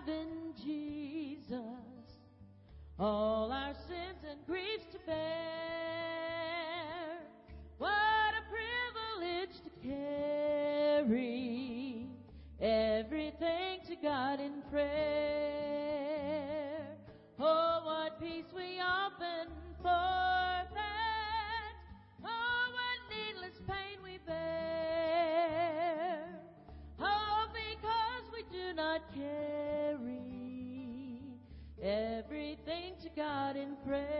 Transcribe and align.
have 0.00 0.08
in 0.08 0.52
Jesus 0.62 1.60
all 2.98 3.52
our 3.52 3.74
sins 3.88 4.24
and 4.28 4.38
griefs 4.46 4.86
to 4.92 4.98
bear. 5.06 5.16
What 7.78 7.90
a 7.90 8.42
privilege 8.50 9.56
to 9.64 9.70
carry 9.88 11.36
everything 12.60 13.80
to 13.88 13.96
God 13.96 14.40
in 14.40 14.62
prayer. 14.70 15.29
God 33.16 33.56
in 33.56 33.76
prayer. 33.86 34.10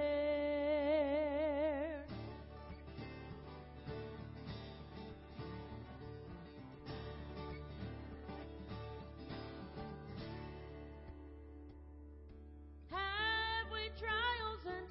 Have 12.91 13.71
we 13.73 13.91
trials 13.99 14.67
and 14.67 14.89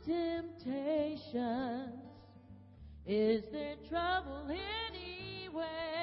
temptations? 0.55 1.99
Is 3.05 3.43
there 3.51 3.75
trouble 3.89 4.49
anywhere? 4.49 5.98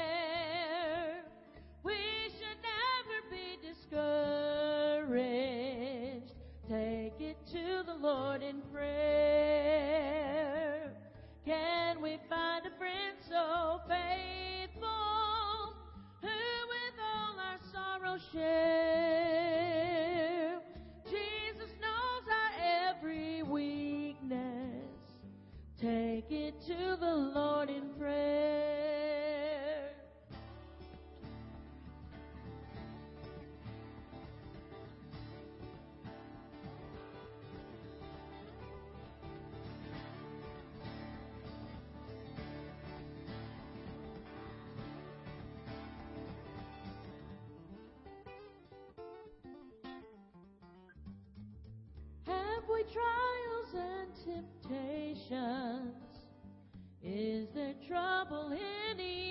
The 27.06 27.14
Lord 27.14 27.70
in 27.70 27.88
prayer. 28.00 29.92
Have 52.26 52.64
we 52.68 52.82
trials 52.82 53.74
and 53.74 54.10
temptations? 54.24 55.95
Is 57.08 57.46
there 57.54 57.74
trouble 57.86 58.52
anywhere? 58.90 59.25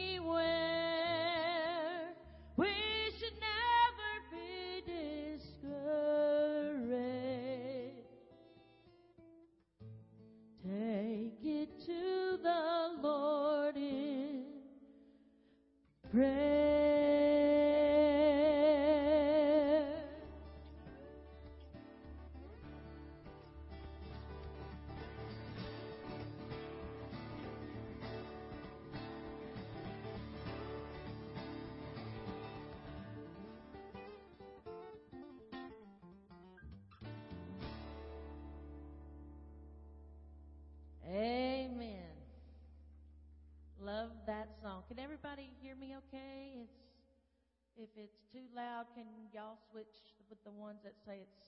If 47.85 48.03
it's 48.03 48.17
too 48.33 48.39
loud, 48.55 48.85
can 48.95 49.03
y'all 49.31 49.59
switch 49.71 49.85
with 50.27 50.43
the 50.43 50.49
ones 50.49 50.79
that 50.83 50.93
say 51.05 51.19
it's 51.21 51.45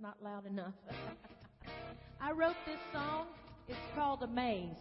not 0.00 0.16
loud 0.22 0.46
enough? 0.46 0.72
I 2.20 2.32
wrote 2.32 2.56
this 2.64 2.78
song. 2.90 3.26
It's 3.68 3.78
called 3.94 4.22
Amazed. 4.22 4.78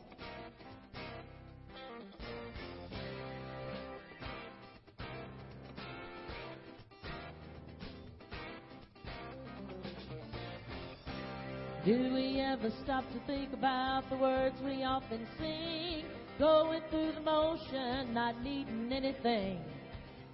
Do 11.83 12.13
we 12.13 12.39
ever 12.39 12.71
stop 12.83 13.03
to 13.11 13.19
think 13.27 13.51
about 13.51 14.09
the 14.09 14.15
words 14.15 14.55
we 14.63 14.83
often 14.85 15.27
sing? 15.37 16.05
Going 16.39 16.81
through 16.89 17.11
the 17.13 17.21
motion, 17.21 18.13
not 18.13 18.41
needing 18.41 18.91
anything. 18.93 19.59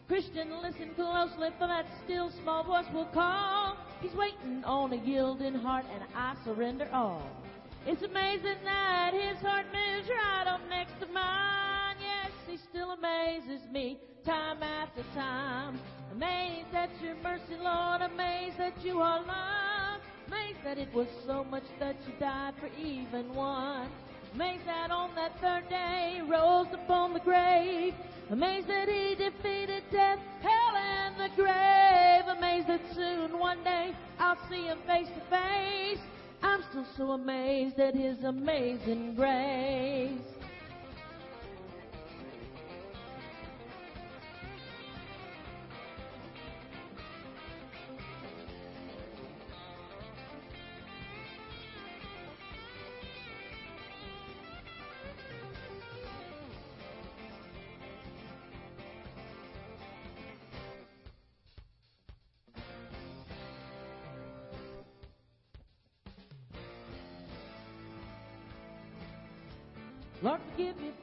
Christian, 0.08 0.62
listen 0.62 0.92
closely, 0.96 1.50
for 1.58 1.68
that 1.68 1.86
still 2.04 2.30
small 2.42 2.64
voice 2.64 2.86
will 2.94 3.06
call. 3.14 3.78
He's 4.02 4.14
waiting 4.14 4.64
on 4.66 4.92
a 4.92 4.98
yielding 4.98 5.56
heart, 5.56 5.86
and 5.94 6.04
I 6.16 6.36
surrender 6.44 6.90
all. 6.92 7.24
It's 7.86 8.02
amazing 8.02 8.64
that 8.66 9.14
his 9.14 9.38
heart 9.42 9.66
moves 9.68 10.10
right 10.10 10.48
up 10.48 10.62
next 10.70 11.00
to 11.00 11.08
mine. 11.08 11.96
Yes, 12.00 12.32
he 12.48 12.58
still 12.70 12.92
amazes 12.92 13.62
me 13.72 13.98
time 14.26 14.62
after 14.62 15.04
time. 15.16 15.80
Amazed 16.12 16.74
at 16.74 16.90
your 17.02 17.16
mercy, 17.16 17.56
Lord. 17.62 18.02
Amazed 18.02 18.58
that 18.58 18.74
you 18.84 19.00
are 19.00 19.20
love. 19.20 20.02
Amazed 20.28 20.60
that 20.64 20.78
it 20.78 20.94
was 20.94 21.08
so 21.26 21.44
much 21.44 21.64
that 21.80 21.96
you 22.08 22.14
died 22.20 22.54
for 22.60 22.70
even 22.82 23.34
one. 23.36 23.90
Amazed 24.36 24.66
that 24.66 24.90
on 24.90 25.14
that 25.14 25.40
third 25.40 25.70
day 25.70 26.20
rose 26.28 26.68
upon 26.74 27.14
the 27.14 27.20
grave. 27.20 27.94
Amazed 28.32 28.68
that 28.68 28.90
he 28.90 29.14
defeated 29.14 29.84
death, 29.92 30.18
hell, 30.42 30.76
and 30.76 31.16
the 31.18 31.30
grave. 31.36 32.38
Amazed 32.38 32.68
that 32.68 32.82
soon 32.96 33.38
one 33.38 33.64
day 33.64 33.94
I'll 34.18 34.38
see 34.50 34.64
him 34.64 34.80
face 34.88 35.08
to 35.08 35.22
face. 35.30 36.00
I'm 36.42 36.64
still 36.72 36.86
so 36.98 37.12
amazed 37.12 37.80
at 37.80 37.94
his 37.94 38.24
amazing 38.24 39.14
grace. 39.14 40.43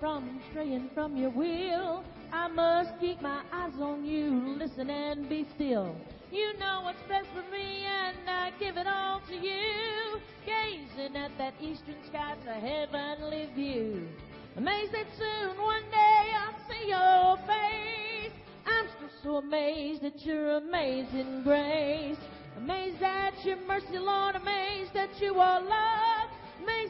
From 0.01 0.41
straying 0.51 0.91
from 0.95 1.17
your 1.17 1.31
will. 1.31 2.03
I 2.33 2.49
must 2.49 2.99
keep 3.01 3.21
my 3.21 3.43
eyes 3.53 3.75
on 3.79 4.05
you, 4.05 4.57
listen 4.59 4.89
and 4.89 5.29
be 5.29 5.47
still. 5.55 5.95
You 6.33 6.59
know 6.59 6.81
what's 6.85 7.03
best 7.09 7.29
for 7.35 7.43
me, 7.53 7.85
and 7.85 8.17
I 8.27 8.53
give 8.59 8.77
it 8.79 8.87
all 8.87 9.21
to 9.29 9.35
you. 9.35 10.19
Gazing 10.47 11.17
at 11.17 11.37
that 11.39 11.55
eastern 11.61 11.97
sky, 12.09 12.35
it's 12.39 12.47
a 12.47 12.55
heavenly 12.55 13.51
view. 13.55 14.09
Amazed 14.57 14.93
that 14.93 15.07
soon 15.19 15.63
one 15.63 15.83
day 15.91 16.33
I'll 16.35 16.59
see 16.69 16.89
your 16.89 17.37
face. 17.47 18.33
I'm 18.67 18.89
still 18.97 19.11
so 19.23 19.37
amazed 19.37 20.03
at 20.05 20.25
your 20.25 20.57
amazing 20.57 21.43
grace. 21.43 22.19
Amazed 22.57 23.03
at 23.03 23.45
your 23.45 23.59
mercy, 23.67 23.99
Lord. 23.99 24.37
Amazed 24.37 24.95
that 24.95 25.21
you 25.21 25.35
are 25.35 25.61
love. 25.61 26.10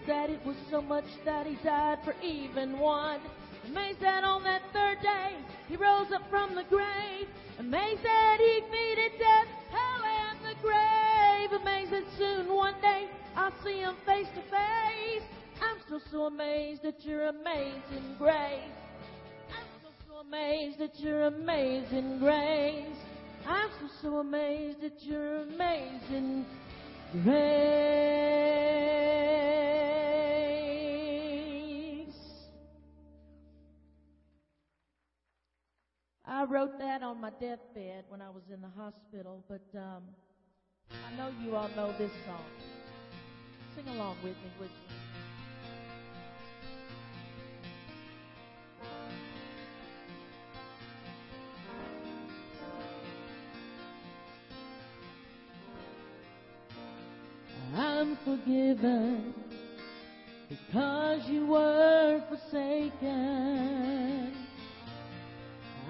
Amazed 0.01 0.09
that 0.09 0.31
it 0.31 0.47
was 0.47 0.57
so 0.71 0.81
much 0.81 1.05
that 1.25 1.47
he 1.47 1.57
died 1.63 1.99
for 2.05 2.15
even 2.23 2.79
one. 2.79 3.21
Amazed 3.67 4.01
that 4.01 4.25
on 4.25 4.43
that 4.45 4.63
third 4.73 4.99
day 5.03 5.37
he 5.69 5.77
rose 5.77 6.11
up 6.13 6.23
from 6.31 6.55
the 6.55 6.65
grave. 6.65 7.29
Amazed 7.59 8.03
that 8.03 8.39
he 8.39 8.61
defeated 8.61 9.19
death, 9.19 9.49
hell, 9.71 10.05
and 10.05 10.39
the 10.41 10.61
grave. 10.63 11.61
Amazed 11.61 11.93
that 11.93 12.05
soon 12.17 12.55
one 12.55 12.75
day 12.81 13.09
I'll 13.37 13.53
see 13.63 13.81
him 13.81 13.95
face 14.07 14.29
to 14.35 14.43
face. 14.43 15.23
I'm 15.61 15.77
still 15.85 16.01
so 16.11 16.27
amazed 16.27 16.85
at 16.85 17.05
your 17.05 17.29
amazing 17.29 18.17
grace. 18.19 18.73
I'm 19.51 19.67
still 19.81 19.93
so 20.09 20.15
amazed 20.27 20.81
at 20.81 20.99
your 20.99 21.25
amazing 21.25 22.19
grace. 22.21 22.97
I'm 23.47 23.69
still 23.77 23.91
so 24.03 24.19
amazed 24.19 24.83
at 24.83 25.03
your 25.03 25.43
amazing 25.43 26.47
grace. 27.13 27.31
I 36.25 36.45
wrote 36.45 36.79
that 36.79 37.03
on 37.03 37.21
my 37.21 37.31
deathbed 37.31 38.05
when 38.09 38.23
I 38.23 38.31
was 38.31 38.45
in 38.53 38.61
the 38.61 38.69
hospital, 38.69 39.45
but 39.49 39.67
um, 39.77 40.03
I 40.91 41.17
know 41.17 41.31
you 41.45 41.57
all 41.57 41.69
know 41.77 41.93
this 41.99 42.13
song. 42.27 42.45
Sing 43.75 43.89
along 43.89 44.17
with 44.23 44.37
me, 44.37 44.51
would 44.61 44.71
you? 44.71 44.91
I'm 58.01 58.17
forgiven 58.25 59.35
because 60.49 61.29
you 61.29 61.45
were 61.45 62.23
forsaken. 62.31 64.33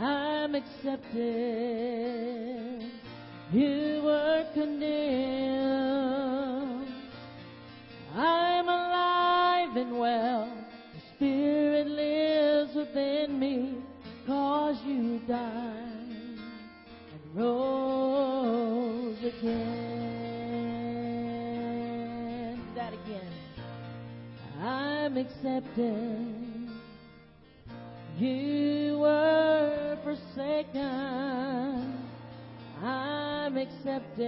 I'm 0.00 0.56
accepted. 0.56 1.20
You 3.52 4.02
were 4.02 4.44
condemned. 4.54 5.59
Accepted. 25.40 26.68
You 28.18 28.98
were 28.98 29.96
forsaken. 30.04 31.94
I'm 32.82 33.56
accepted. 33.56 34.26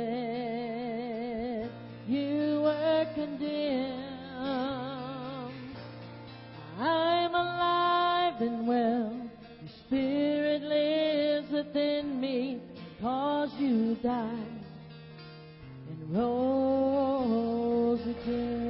You 2.09 2.63
were 2.63 3.07
condemned. 3.15 4.07
I'm 6.79 7.35
alive 7.35 8.41
and 8.41 8.67
well. 8.67 9.13
Your 9.61 9.71
spirit 9.87 10.63
lives 10.63 11.53
within 11.53 12.19
me 12.21 12.63
cause 13.03 13.51
you 13.59 13.97
died 14.03 14.65
and 15.91 16.17
rose 16.17 18.01
again. 18.01 18.62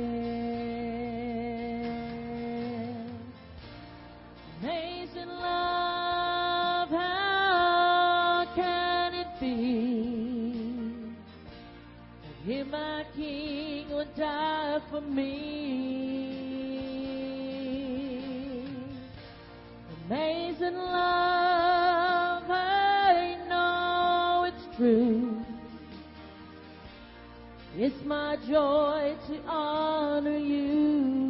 For 14.92 15.00
me? 15.00 15.32
Amazing 20.06 20.76
love, 20.76 22.44
I 22.50 23.38
know 23.48 24.44
it's 24.48 24.76
true. 24.76 25.42
It's 27.74 28.04
my 28.04 28.36
joy 28.46 29.16
to 29.28 29.40
honor 29.48 30.36
you. 30.36 31.22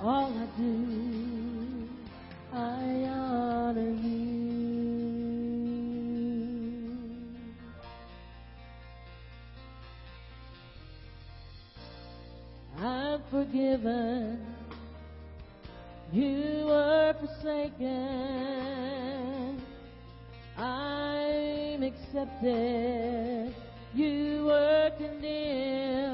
All 0.00 0.32
I 0.32 0.46
do, 0.56 1.03
forgiven. 13.54 14.44
You 16.12 16.66
were 16.66 17.14
forsaken. 17.20 17.82
I'm 20.56 21.82
accepted. 21.82 23.54
You 23.94 24.46
were 24.46 24.90
condemned. 24.98 26.12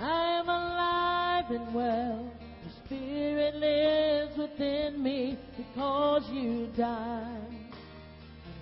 I'm 0.00 0.48
alive 0.48 1.50
and 1.50 1.74
well. 1.74 2.30
Your 2.62 2.72
spirit 2.84 3.56
lives 3.56 4.36
within 4.38 5.02
me 5.02 5.36
because 5.56 6.30
you 6.30 6.68
died 6.76 7.74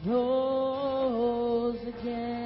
and 0.03 0.07
rose 0.07 1.83
again. 1.87 2.38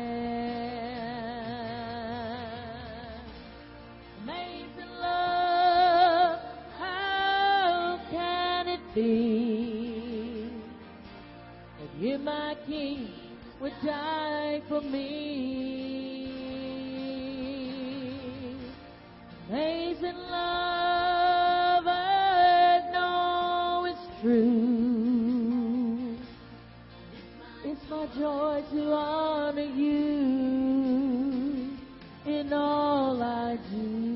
Would 13.62 13.72
die 13.84 14.60
for 14.68 14.80
me? 14.80 16.28
Amazing 19.48 20.16
love, 20.16 21.86
I 21.86 22.90
know 22.92 23.84
it's 23.88 24.20
true. 24.20 26.16
It's 27.64 27.88
my 27.88 28.06
joy 28.18 28.64
to 28.72 28.92
honor 28.92 29.60
you 29.60 30.18
in 32.26 32.52
all 32.52 33.22
I 33.22 33.58
do. 33.70 34.11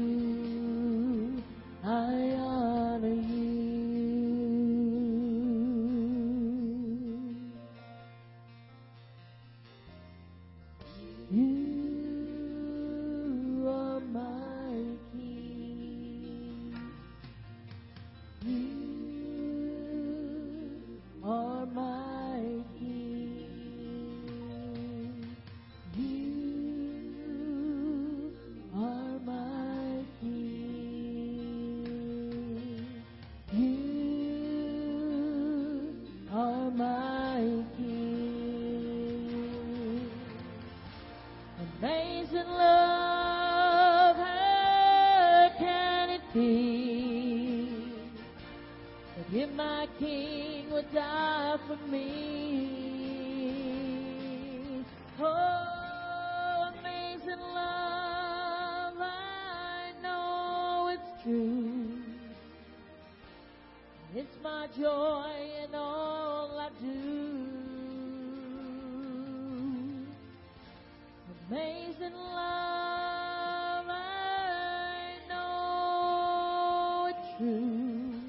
amazing 71.48 72.14
love 72.14 73.86
I 73.88 75.18
know 75.28 77.12
true. 77.38 78.20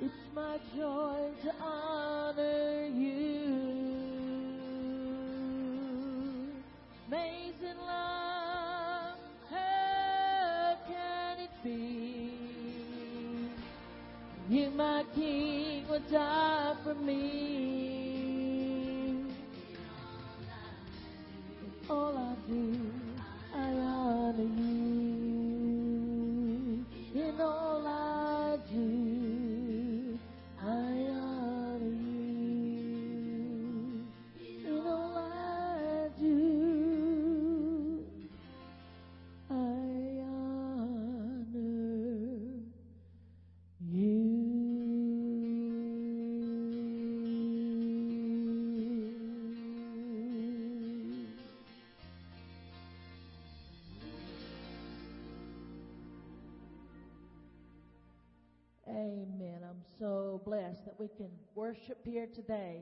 It's 0.00 0.14
my 0.34 0.58
joy 0.76 1.30
to 1.42 1.54
honor 1.60 2.86
you. 2.86 3.42
Amazing 7.08 7.78
love, 7.86 9.18
how 9.50 10.76
can 10.86 11.38
it 11.40 11.50
be? 11.64 12.30
You, 14.48 14.70
my 14.70 15.04
King, 15.14 15.88
would 15.88 16.10
die 16.10 16.74
for 16.84 16.94
me. 16.94 17.75
Worship 61.86 62.04
here 62.04 62.26
today. 62.34 62.80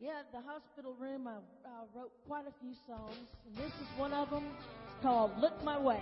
Yeah, 0.00 0.22
the 0.32 0.40
hospital 0.40 0.94
room, 0.98 1.26
I, 1.26 1.36
I 1.66 1.98
wrote 1.98 2.12
quite 2.26 2.44
a 2.46 2.52
few 2.60 2.72
songs, 2.86 3.26
and 3.46 3.56
this 3.56 3.72
is 3.72 3.88
one 3.96 4.12
of 4.12 4.30
them. 4.30 4.44
It's 4.86 5.02
called 5.02 5.32
Look 5.40 5.62
My 5.64 5.78
Way. 5.78 6.00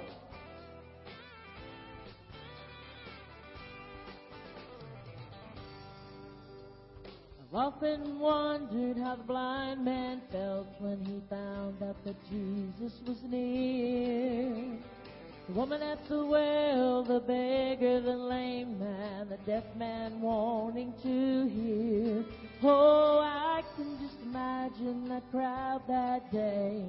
I've 7.41 7.55
often 7.55 8.19
wondered 8.19 8.99
how 8.99 9.17
the 9.17 9.23
blind 9.23 9.85
man 9.85 10.21
felt 10.31 10.69
when 10.79 11.03
he 11.05 11.23
found 11.31 11.83
out 11.83 11.97
that 12.05 12.17
Jesus 12.29 13.01
was 13.07 13.23
near. 13.23 14.79
The 15.49 15.53
woman 15.53 15.81
at 15.81 16.09
the 16.09 16.27
well, 16.27 17.05
the 17.05 17.21
beggar, 17.21 18.01
the 18.01 18.17
lame 18.17 18.81
man, 18.81 19.29
the 19.29 19.37
deaf 19.47 19.63
man 19.77 20.21
wanting 20.21 20.93
to 21.05 21.49
hear. 21.49 22.25
Oh, 22.65 23.21
I 23.21 23.63
can 23.77 23.97
just 24.01 24.21
imagine 24.25 25.09
that 25.09 25.23
crowd 25.31 25.83
that 25.87 26.33
day. 26.33 26.85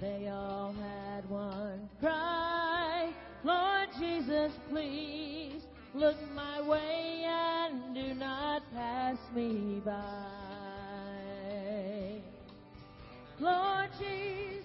They 0.00 0.28
all 0.28 0.72
had 0.72 1.28
one 1.28 1.90
cry. 1.98 3.12
Lord 3.42 3.88
Jesus, 3.98 4.52
please 4.68 5.66
look 5.92 6.16
my 6.32 6.62
way 6.62 7.24
and 7.26 7.92
do 7.92 8.14
not 8.14 8.62
pass 8.72 9.18
me 9.34 9.82
by. 9.84 9.92
Lord 13.40 13.90
Jesus, 13.98 14.59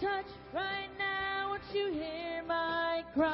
touch 0.00 0.26
right 0.54 0.88
now. 0.98 1.50
Won't 1.50 1.62
you 1.74 1.92
hear 1.92 2.42
my 2.46 3.04
cry? 3.14 3.30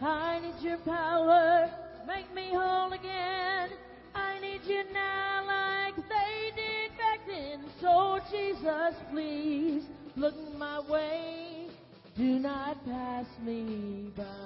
I 0.00 0.40
need 0.40 0.60
your 0.62 0.78
power 0.78 1.70
make 2.06 2.32
me 2.34 2.50
whole 2.52 2.92
again. 2.92 3.70
I 4.14 4.38
need 4.40 4.60
you 4.64 4.84
now 4.92 5.44
like 5.46 5.96
they 5.96 6.52
did 6.54 6.96
back 6.96 7.20
then. 7.26 7.64
So 7.80 8.18
Jesus, 8.30 8.94
please 9.10 9.84
look 10.16 10.34
my 10.56 10.80
way. 10.88 11.66
Do 12.16 12.38
not 12.38 12.82
pass 12.86 13.26
me 13.44 14.10
by. 14.16 14.45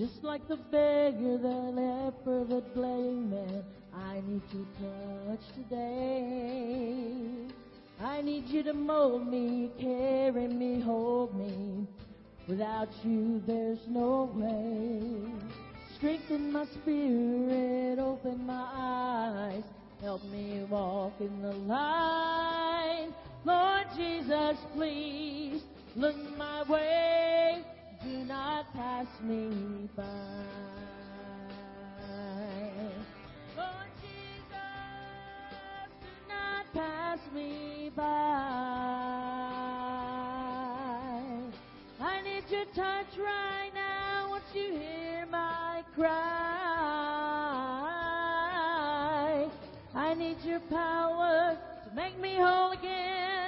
Just 0.00 0.24
like 0.24 0.48
the 0.48 0.56
beggar, 0.56 1.36
the 1.36 1.48
leper, 1.76 2.44
the 2.46 2.62
lame 2.74 3.28
man, 3.28 3.62
I 3.94 4.22
need 4.26 4.40
your 4.50 4.64
touch 4.80 5.44
today. 5.54 7.44
I 8.00 8.22
need 8.22 8.48
you 8.48 8.62
to 8.62 8.72
mold 8.72 9.26
me, 9.26 9.70
carry 9.78 10.48
me, 10.48 10.80
hold 10.80 11.36
me. 11.36 11.86
Without 12.48 12.88
you, 13.04 13.42
there's 13.46 13.86
no 13.88 14.30
way. 14.34 15.34
Strengthen 15.96 16.50
my 16.50 16.64
spirit, 16.64 17.98
open 17.98 18.46
my 18.46 18.68
eyes, 18.72 19.64
help 20.00 20.24
me 20.32 20.64
walk 20.70 21.12
in 21.20 21.42
the 21.42 21.52
light. 21.52 23.10
Lord 23.44 23.86
Jesus, 23.94 24.56
please 24.74 25.60
look 25.94 26.16
my 26.38 26.62
way. 26.62 27.62
Do 28.02 28.24
not 28.24 28.72
pass 28.72 29.06
me 29.22 29.88
by. 29.94 30.02
Lord 33.56 33.90
Jesus, 34.00 34.56
do 36.00 36.08
not 36.26 36.64
pass 36.72 37.18
me 37.34 37.90
by. 37.94 38.02
I 42.00 42.22
need 42.22 42.44
your 42.48 42.64
touch 42.74 43.18
right 43.18 43.70
now. 43.74 44.30
Won't 44.30 44.44
you 44.54 44.72
hear 44.78 45.26
my 45.30 45.82
cry? 45.94 46.10
I 49.94 50.14
need 50.14 50.38
your 50.42 50.60
power 50.70 51.58
to 51.84 51.94
make 51.94 52.18
me 52.18 52.36
whole 52.36 52.72
again. 52.72 53.39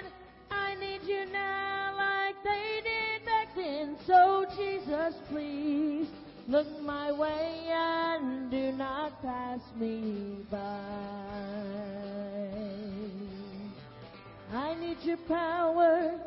Jesus, 4.92 5.14
please 5.30 6.08
look 6.48 6.66
my 6.82 7.10
way 7.12 7.64
and 7.70 8.50
do 8.50 8.72
not 8.72 9.22
pass 9.22 9.60
me 9.80 10.44
by. 10.50 10.58
I 14.52 14.74
need 14.78 14.98
your 15.02 15.16
power 15.28 16.20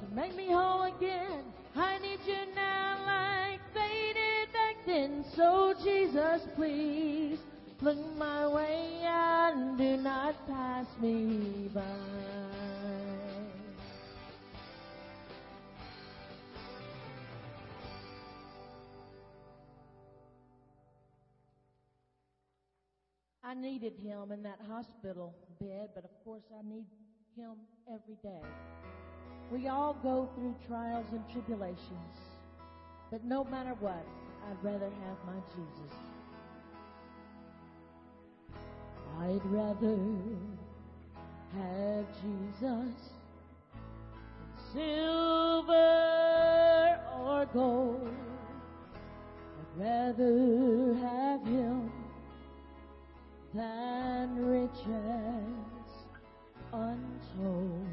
to 0.00 0.14
make 0.14 0.36
me 0.36 0.48
whole 0.48 0.82
again. 0.82 1.44
I 1.74 1.96
need 2.00 2.18
you 2.26 2.54
now 2.54 2.98
like 3.06 3.60
they 3.72 4.12
did 4.12 4.52
back 4.52 4.76
then. 4.86 5.24
So 5.34 5.72
Jesus, 5.82 6.42
please 6.56 7.38
look 7.80 7.96
my 8.18 8.46
way 8.46 9.00
and 9.02 9.78
do 9.78 9.96
not 9.96 10.34
pass 10.46 10.84
me 11.00 11.70
by. 11.74 12.49
I 23.50 23.54
needed 23.54 23.94
him 24.00 24.30
in 24.30 24.44
that 24.44 24.60
hospital 24.68 25.34
bed, 25.60 25.88
but 25.92 26.04
of 26.04 26.10
course 26.24 26.44
I 26.56 26.62
need 26.62 26.86
him 27.36 27.56
every 27.88 28.14
day. 28.22 28.46
We 29.50 29.66
all 29.66 29.94
go 30.04 30.28
through 30.36 30.54
trials 30.68 31.06
and 31.10 31.28
tribulations, 31.32 32.14
but 33.10 33.24
no 33.24 33.42
matter 33.42 33.74
what, 33.80 34.06
I'd 34.48 34.62
rather 34.62 34.88
have 34.88 35.18
my 35.26 35.40
Jesus. 35.50 35.96
I'd 39.18 39.44
rather 39.46 39.98
have 41.56 42.06
Jesus 42.22 42.94
than 43.74 44.72
silver 44.72 45.90
or 47.18 47.46
gold. 47.52 48.14
I'd 49.58 49.82
rather 49.82 50.94
have 50.94 51.44
him 51.44 51.99
than 53.54 54.36
riches 54.46 54.76
untold. 56.72 57.86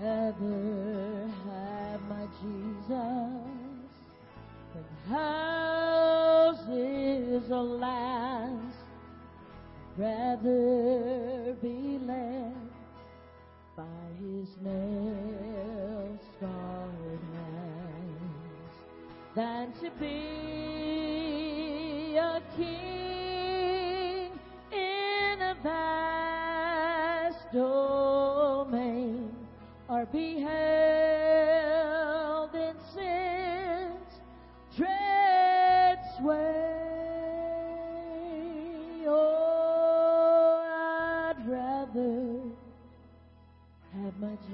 Rather 0.00 1.30
have 1.44 2.02
my 2.08 2.26
Jesus 2.40 3.92
than 4.74 4.84
houses, 5.08 6.62
alas, 7.50 8.74
rather 9.96 11.54
be 11.62 11.98
led 12.04 12.54
by 13.76 13.84
his 14.18 14.56
nail 14.64 16.18
scarred 16.36 17.20
hands 17.34 18.74
than 19.36 19.72
to 19.74 19.90
be 20.00 20.16
a 22.16 22.42
king 22.56 22.91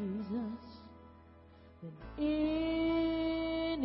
Jesus 0.09 0.81
than 1.83 1.93
anything 2.19 3.85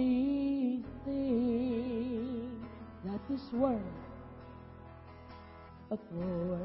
that 3.04 3.20
this 3.30 3.52
world 3.52 3.82
affords 5.92 6.62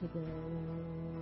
today. 0.00 1.21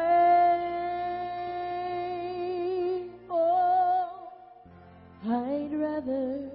Oh, 3.29 4.31
I'd 5.25 5.71
rather 5.71 6.51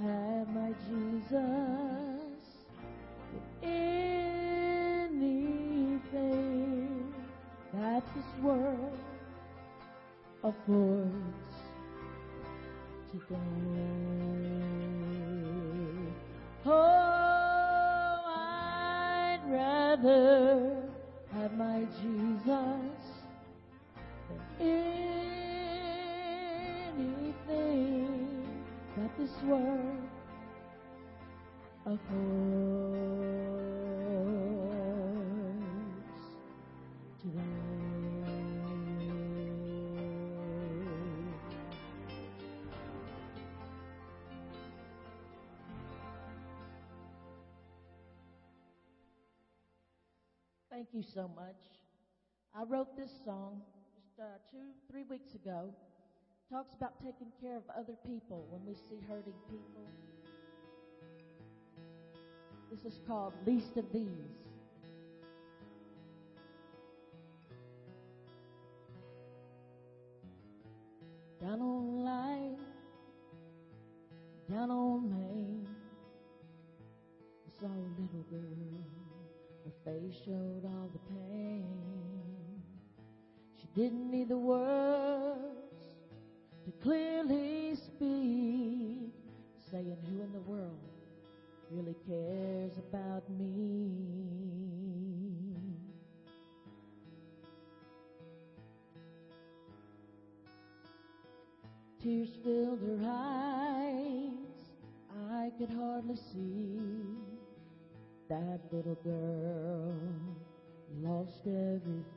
have 0.00 0.48
my 0.48 0.70
Jesus 0.88 2.40
than 3.30 3.72
anything 5.12 5.24
that 7.72 8.02
this 8.16 8.30
world 8.42 8.98
affords 10.42 11.52
today. 13.12 14.01
Rather 20.02 20.82
have 21.32 21.56
my 21.56 21.86
Jesus 22.02 22.92
than 24.58 24.68
anything 26.98 28.44
that 28.96 29.10
this 29.18 29.42
world 29.44 30.08
affords 31.86 32.81
you 50.92 51.02
so 51.02 51.30
much. 51.34 51.56
I 52.54 52.64
wrote 52.64 52.96
this 52.96 53.10
song 53.24 53.62
just 53.94 54.20
uh, 54.20 54.24
two, 54.50 54.58
three 54.90 55.04
weeks 55.08 55.34
ago. 55.34 55.72
Talks 56.50 56.74
about 56.74 56.92
taking 57.02 57.32
care 57.40 57.56
of 57.56 57.62
other 57.74 57.94
people 58.06 58.46
when 58.50 58.60
we 58.66 58.74
see 58.74 59.00
hurting 59.08 59.32
people. 59.48 59.88
This 62.70 62.84
is 62.84 63.00
called 63.06 63.32
Least 63.46 63.76
of 63.76 63.90
These. 63.92 64.06
Down 71.40 71.60
on 71.60 72.04
life, 72.04 72.60
down 74.50 74.70
on 74.70 75.66
I 77.46 77.60
saw 77.60 77.66
a 77.66 77.88
little 77.98 78.24
girl. 78.30 79.01
Face 79.84 80.14
showed 80.24 80.64
all 80.64 80.88
the 80.92 81.00
pain. 81.12 81.66
She 83.60 83.66
didn't 83.74 84.12
need 84.12 84.28
the 84.28 84.38
words 84.38 85.42
to 86.64 86.70
clearly 86.80 87.74
speak, 87.74 89.12
saying, 89.70 89.96
Who 90.08 90.22
in 90.22 90.32
the 90.32 90.40
world 90.40 90.78
really 91.72 91.96
cares 92.06 92.78
about 92.78 93.28
me? 93.30 93.90
Tears 102.00 102.30
filled 102.44 102.80
her 102.82 103.00
eyes, 103.04 104.30
I 105.28 105.50
could 105.58 105.70
hardly 105.70 106.16
see 106.16 107.31
that 108.32 108.60
little 108.72 108.96
girl 109.04 109.92
lost 111.02 111.42
everything. 111.44 112.16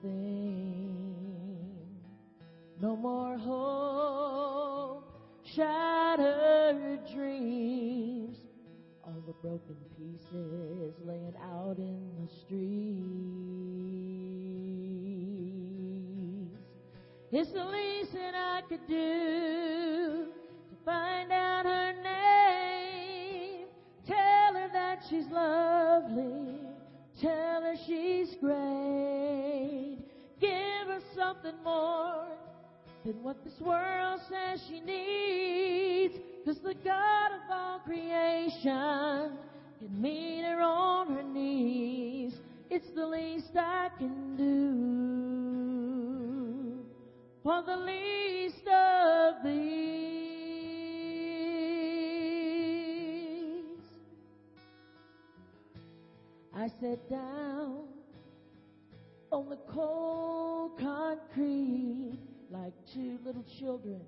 No 2.81 2.95
more 2.95 3.37
hope, 3.37 5.03
shattered 5.43 7.01
dreams. 7.13 8.37
All 9.03 9.21
the 9.27 9.33
broken 9.41 9.75
pieces 9.97 10.95
laying 11.05 11.35
out 11.51 11.77
in 11.79 11.99
the 12.21 12.27
streets. 12.29 12.55
It's 17.33 17.51
the 17.51 17.65
least 17.65 18.13
that 18.13 18.35
I 18.35 18.61
could 18.69 18.87
do 18.87 20.27
to 20.69 20.75
find 20.85 21.29
out 21.33 21.65
her 21.65 21.91
name. 22.01 22.14
She's 25.09 25.25
lovely. 25.31 26.59
Tell 27.21 27.61
her 27.61 27.75
she's 27.85 28.35
great. 28.41 29.99
Give 30.39 30.87
her 30.87 30.99
something 31.15 31.55
more 31.63 32.27
than 33.05 33.21
what 33.21 33.43
this 33.43 33.59
world 33.59 34.19
says 34.29 34.61
she 34.67 34.79
needs. 34.79 36.15
Cause 36.43 36.57
the 36.63 36.73
God 36.83 37.31
of 37.33 37.41
all 37.51 37.79
creation 37.79 39.37
can 39.79 40.01
meet 40.01 40.43
her 40.43 40.61
on 40.61 41.15
her 41.15 41.23
knees. 41.23 42.33
It's 42.69 42.89
the 42.95 43.05
least 43.05 43.55
I 43.55 43.89
can 43.97 44.35
do 44.35 44.85
for 47.43 47.61
the 47.61 47.77
least 47.77 48.67
of 48.67 49.43
these. 49.43 50.04
I 56.65 56.67
sat 56.81 57.07
down 57.11 57.83
on 59.31 59.49
the 59.49 59.59
cold 59.71 60.79
concrete 60.79 62.17
like 62.49 62.73
two 62.91 63.19
little 63.23 63.45
children, 63.59 64.01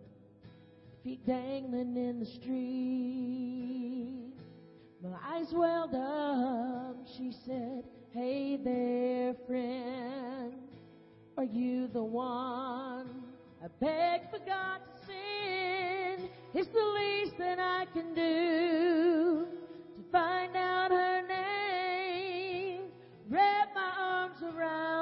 feet 1.03 1.23
dangling 1.27 1.95
in 1.95 2.19
the 2.19 2.25
street. 2.25 3.13
My 5.03 5.19
eyes 5.23 5.53
welled 5.53 5.93
up, 5.93 6.95
she 7.15 7.31
said, 7.45 7.83
Hey 8.11 8.57
there, 8.57 9.35
friend, 9.45 10.55
are 11.37 11.43
you 11.43 11.87
the 11.89 12.03
one 12.03 13.07
I 13.63 13.67
beg 13.79 14.31
for 14.31 14.39
God 14.39 14.79
to 14.79 15.05
send? 15.05 16.27
It's 16.55 16.69
the 16.69 16.83
least 16.83 17.37
that 17.37 17.59
I 17.59 17.85
can 17.93 18.15
do 18.15 19.45
to 19.95 20.01
find 20.11 20.55
out 20.55 20.89
her 20.89 21.21
name. 21.27 21.36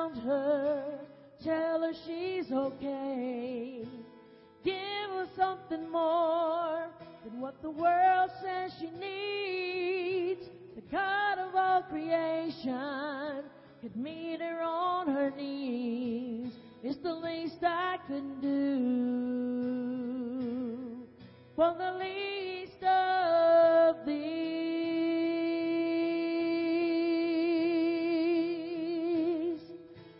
Around 0.05 0.15
her, 0.23 0.99
tell 1.43 1.81
her 1.81 1.93
she's 2.05 2.51
okay. 2.51 3.85
Give 4.63 5.09
her 5.09 5.27
something 5.35 5.91
more 5.91 6.87
than 7.23 7.39
what 7.39 7.61
the 7.61 7.69
world 7.69 8.31
says 8.41 8.73
she 8.79 8.89
needs. 8.91 10.49
The 10.75 10.81
God 10.91 11.39
of 11.39 11.55
all 11.55 11.83
creation 11.83 13.43
could 13.81 13.95
meet 13.95 14.41
her 14.41 14.61
on 14.61 15.07
her 15.07 15.31
knees. 15.31 16.53
It's 16.83 16.97
the 17.01 17.13
least 17.13 17.63
I 17.63 17.97
can 18.07 18.41
do 18.41 18.55
for 21.55 21.73
the 21.77 21.93
least 21.99 22.83
of 22.83 24.05
these. 24.05 24.34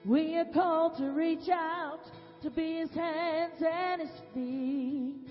We 0.05 0.37
are 0.37 0.45
called 0.45 0.97
to 0.97 1.09
reach 1.09 1.49
out, 1.51 2.01
to 2.43 2.51
be 2.51 2.77
his 2.77 2.91
hands 2.91 3.55
and 3.59 4.01
his 4.01 4.11
feet, 4.35 5.27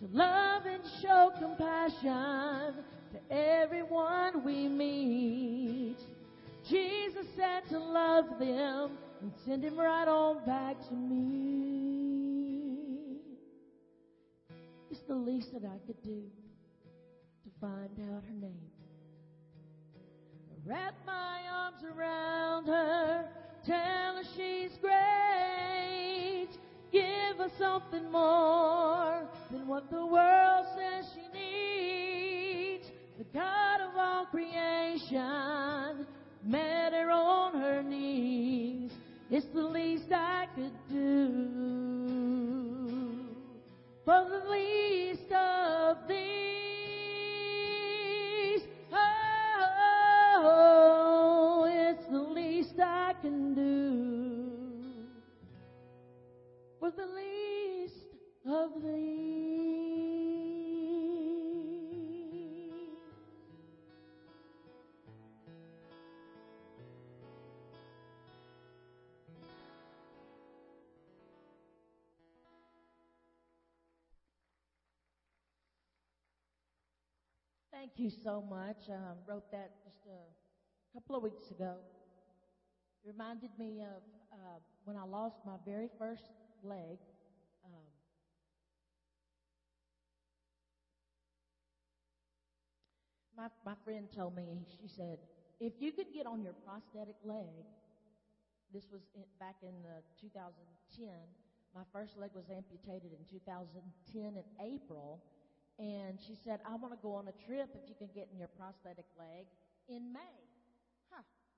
to 0.00 0.08
love 0.10 0.64
and 0.64 0.82
show 1.02 1.32
compassion 1.38 2.82
to 3.12 3.20
everyone 3.30 4.42
we 4.42 4.68
meet. 4.68 5.98
Jesus 6.66 7.26
said 7.36 7.68
to 7.68 7.78
love 7.78 8.38
them 8.38 8.96
and 9.20 9.32
send 9.46 9.62
him 9.62 9.76
right 9.78 10.08
on 10.08 10.44
back 10.46 10.76
to 10.88 10.94
me. 10.94 12.56
It's 14.90 15.02
the 15.06 15.14
least 15.14 15.52
that 15.52 15.64
I 15.64 15.78
could 15.86 16.02
do 16.02 16.22
to 17.44 17.50
find 17.60 18.00
out 18.10 18.24
her 18.26 18.34
name. 18.34 18.70
Wrap 20.64 20.94
my 21.06 21.42
arms 21.52 21.84
around 21.84 22.66
her, 22.66 23.28
tell 23.66 24.16
her 24.16 24.22
she's 24.36 24.76
great. 24.80 26.48
Give 26.92 27.36
her 27.38 27.50
something 27.58 28.10
more 28.10 29.28
than 29.50 29.66
what 29.66 29.90
the 29.90 30.06
world 30.06 30.66
says 30.76 31.06
she 31.14 31.26
needs. 31.36 32.86
The 33.18 33.24
God 33.34 33.80
of 33.80 33.96
all 33.96 34.26
creation 34.26 36.06
met 36.44 36.92
her 36.92 37.10
on 37.10 37.60
her 37.60 37.82
knees. 37.82 38.92
It's 39.30 39.46
the 39.52 39.62
least 39.62 40.12
I 40.12 40.46
could 40.54 40.72
do 40.88 41.86
for 44.04 44.24
the 44.30 44.48
least 44.48 45.32
of 45.32 45.96
these. 46.08 46.55
Can 53.22 53.54
do 53.54 55.06
for 56.78 56.90
the 56.90 57.06
least 57.06 57.94
of 58.46 58.82
these. 58.82 59.16
Thank 77.72 77.92
you 77.96 78.10
so 78.10 78.42
much. 78.42 78.76
Um, 78.90 79.16
wrote 79.26 79.50
that 79.52 79.70
just 79.84 79.98
a 80.06 80.94
couple 80.94 81.16
of 81.16 81.22
weeks 81.22 81.50
ago. 81.50 81.76
Reminded 83.06 83.50
me 83.56 83.82
of 83.82 84.02
uh, 84.32 84.58
when 84.84 84.96
I 84.96 85.04
lost 85.04 85.36
my 85.46 85.54
very 85.64 85.88
first 85.96 86.24
leg. 86.64 86.98
Um, 87.64 87.86
my 93.36 93.46
my 93.64 93.74
friend 93.84 94.08
told 94.12 94.34
me 94.34 94.66
she 94.82 94.88
said 94.88 95.18
if 95.60 95.74
you 95.78 95.92
could 95.92 96.10
get 96.12 96.26
on 96.26 96.42
your 96.42 96.54
prosthetic 96.66 97.14
leg, 97.22 97.62
this 98.74 98.88
was 98.90 99.02
in, 99.14 99.22
back 99.38 99.54
in 99.62 99.84
the 99.86 100.02
2010. 100.20 101.06
My 101.76 101.82
first 101.92 102.18
leg 102.18 102.30
was 102.34 102.50
amputated 102.50 103.12
in 103.14 103.22
2010 103.30 104.34
in 104.34 104.44
April, 104.58 105.22
and 105.78 106.18
she 106.18 106.34
said 106.34 106.58
I 106.66 106.74
want 106.74 106.92
to 106.92 106.98
go 107.00 107.14
on 107.14 107.28
a 107.28 107.36
trip 107.46 107.70
if 107.70 107.88
you 107.88 107.94
can 107.94 108.10
get 108.12 108.26
in 108.32 108.38
your 108.40 108.50
prosthetic 108.58 109.06
leg 109.16 109.46
in 109.88 110.12
May. 110.12 110.45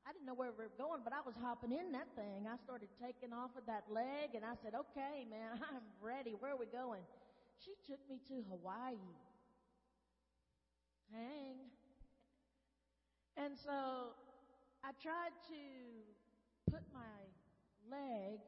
I 0.08 0.12
didn't 0.16 0.24
know 0.24 0.32
where 0.32 0.48
we 0.56 0.64
were 0.64 0.78
going, 0.80 1.04
but 1.04 1.12
I 1.12 1.20
was 1.20 1.36
hopping 1.36 1.68
in 1.68 1.92
that 1.92 2.08
thing. 2.16 2.48
I 2.48 2.56
started 2.64 2.88
taking 2.96 3.36
off 3.36 3.52
of 3.60 3.68
that 3.68 3.84
leg, 3.92 4.32
and 4.32 4.40
I 4.40 4.56
said, 4.64 4.72
okay, 4.72 5.28
man, 5.28 5.60
I'm 5.68 5.84
ready. 6.00 6.32
Where 6.32 6.52
are 6.52 6.56
we 6.56 6.64
going? 6.64 7.04
She 7.60 7.76
took 7.84 8.00
me 8.08 8.16
to 8.32 8.40
Hawaii. 8.48 8.96
Hang. 11.12 11.60
And 13.36 13.52
so 13.52 14.16
I 14.80 14.96
tried 14.96 15.36
to 15.52 16.72
put 16.72 16.80
my 16.88 17.20
leg 17.92 18.40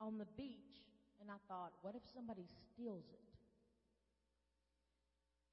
on 0.00 0.18
the 0.18 0.26
beach, 0.36 0.82
and 1.20 1.30
I 1.30 1.38
thought, 1.46 1.70
what 1.82 1.94
if 1.94 2.02
somebody 2.12 2.50
steals 2.50 3.06
it? 3.14 3.22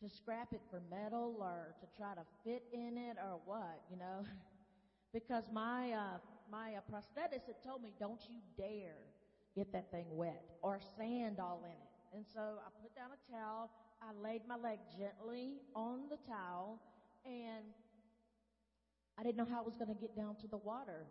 To 0.01 0.09
scrap 0.09 0.51
it 0.51 0.61
for 0.71 0.81
metal 0.89 1.37
or 1.39 1.75
to 1.79 1.85
try 1.95 2.15
to 2.15 2.25
fit 2.43 2.63
in 2.73 2.97
it 2.97 3.17
or 3.21 3.37
what, 3.45 3.85
you 3.91 3.97
know? 3.97 4.25
because 5.15 5.47
my 5.53 5.93
uh, 5.93 6.19
my 6.51 6.75
uh, 6.75 6.83
prosthetist 6.91 7.47
had 7.47 7.63
told 7.63 7.81
me, 7.81 7.93
"Don't 7.97 8.19
you 8.27 8.35
dare 8.57 8.99
get 9.55 9.71
that 9.71 9.89
thing 9.89 10.05
wet 10.11 10.43
or 10.61 10.77
sand 10.97 11.39
all 11.39 11.63
in 11.63 11.71
it." 11.71 11.93
And 12.13 12.25
so 12.27 12.59
I 12.59 12.67
put 12.83 12.93
down 12.93 13.15
a 13.15 13.31
towel. 13.31 13.71
I 14.03 14.11
laid 14.21 14.41
my 14.45 14.57
leg 14.57 14.79
gently 14.91 15.63
on 15.73 16.11
the 16.11 16.19
towel, 16.27 16.81
and 17.23 17.63
I 19.17 19.23
didn't 19.23 19.37
know 19.37 19.47
how 19.49 19.63
I 19.63 19.65
was 19.65 19.77
going 19.77 19.87
to 19.87 19.99
get 19.99 20.17
down 20.17 20.35
to 20.43 20.47
the 20.47 20.57
water. 20.57 21.07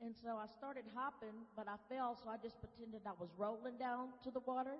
And 0.00 0.14
so 0.14 0.34
I 0.34 0.46
started 0.58 0.84
hopping, 0.94 1.46
but 1.56 1.66
I 1.68 1.78
fell, 1.88 2.18
so 2.22 2.30
I 2.30 2.36
just 2.42 2.58
pretended 2.58 3.02
I 3.06 3.14
was 3.18 3.30
rolling 3.38 3.78
down 3.78 4.10
to 4.24 4.30
the 4.30 4.40
water. 4.40 4.78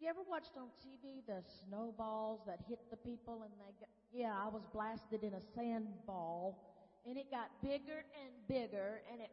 You 0.00 0.08
ever 0.08 0.20
watched 0.28 0.56
on 0.56 0.68
TV 0.80 1.26
the 1.26 1.42
snowballs 1.66 2.40
that 2.46 2.60
hit 2.68 2.78
the 2.90 2.96
people 2.96 3.42
and 3.42 3.52
they 3.60 3.72
got, 3.80 3.88
yeah, 4.12 4.32
I 4.32 4.48
was 4.48 4.62
blasted 4.72 5.22
in 5.22 5.34
a 5.34 5.42
sandball 5.54 6.67
and 7.06 7.16
it 7.16 7.30
got 7.30 7.50
bigger 7.62 8.04
and 8.18 8.32
bigger 8.48 9.02
and 9.12 9.20
it 9.20 9.30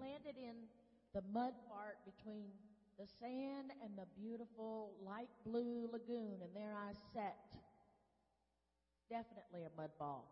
landed 0.00 0.36
in 0.36 0.54
the 1.14 1.22
mud 1.32 1.52
part 1.70 1.98
between 2.04 2.46
the 2.98 3.06
sand 3.20 3.70
and 3.82 3.96
the 3.96 4.06
beautiful 4.20 4.92
light 5.06 5.30
blue 5.46 5.88
lagoon 5.92 6.38
and 6.42 6.50
there 6.54 6.74
I 6.76 6.92
sat. 7.14 7.38
Definitely 9.08 9.64
a 9.64 9.80
mud 9.80 9.90
ball. 9.98 10.28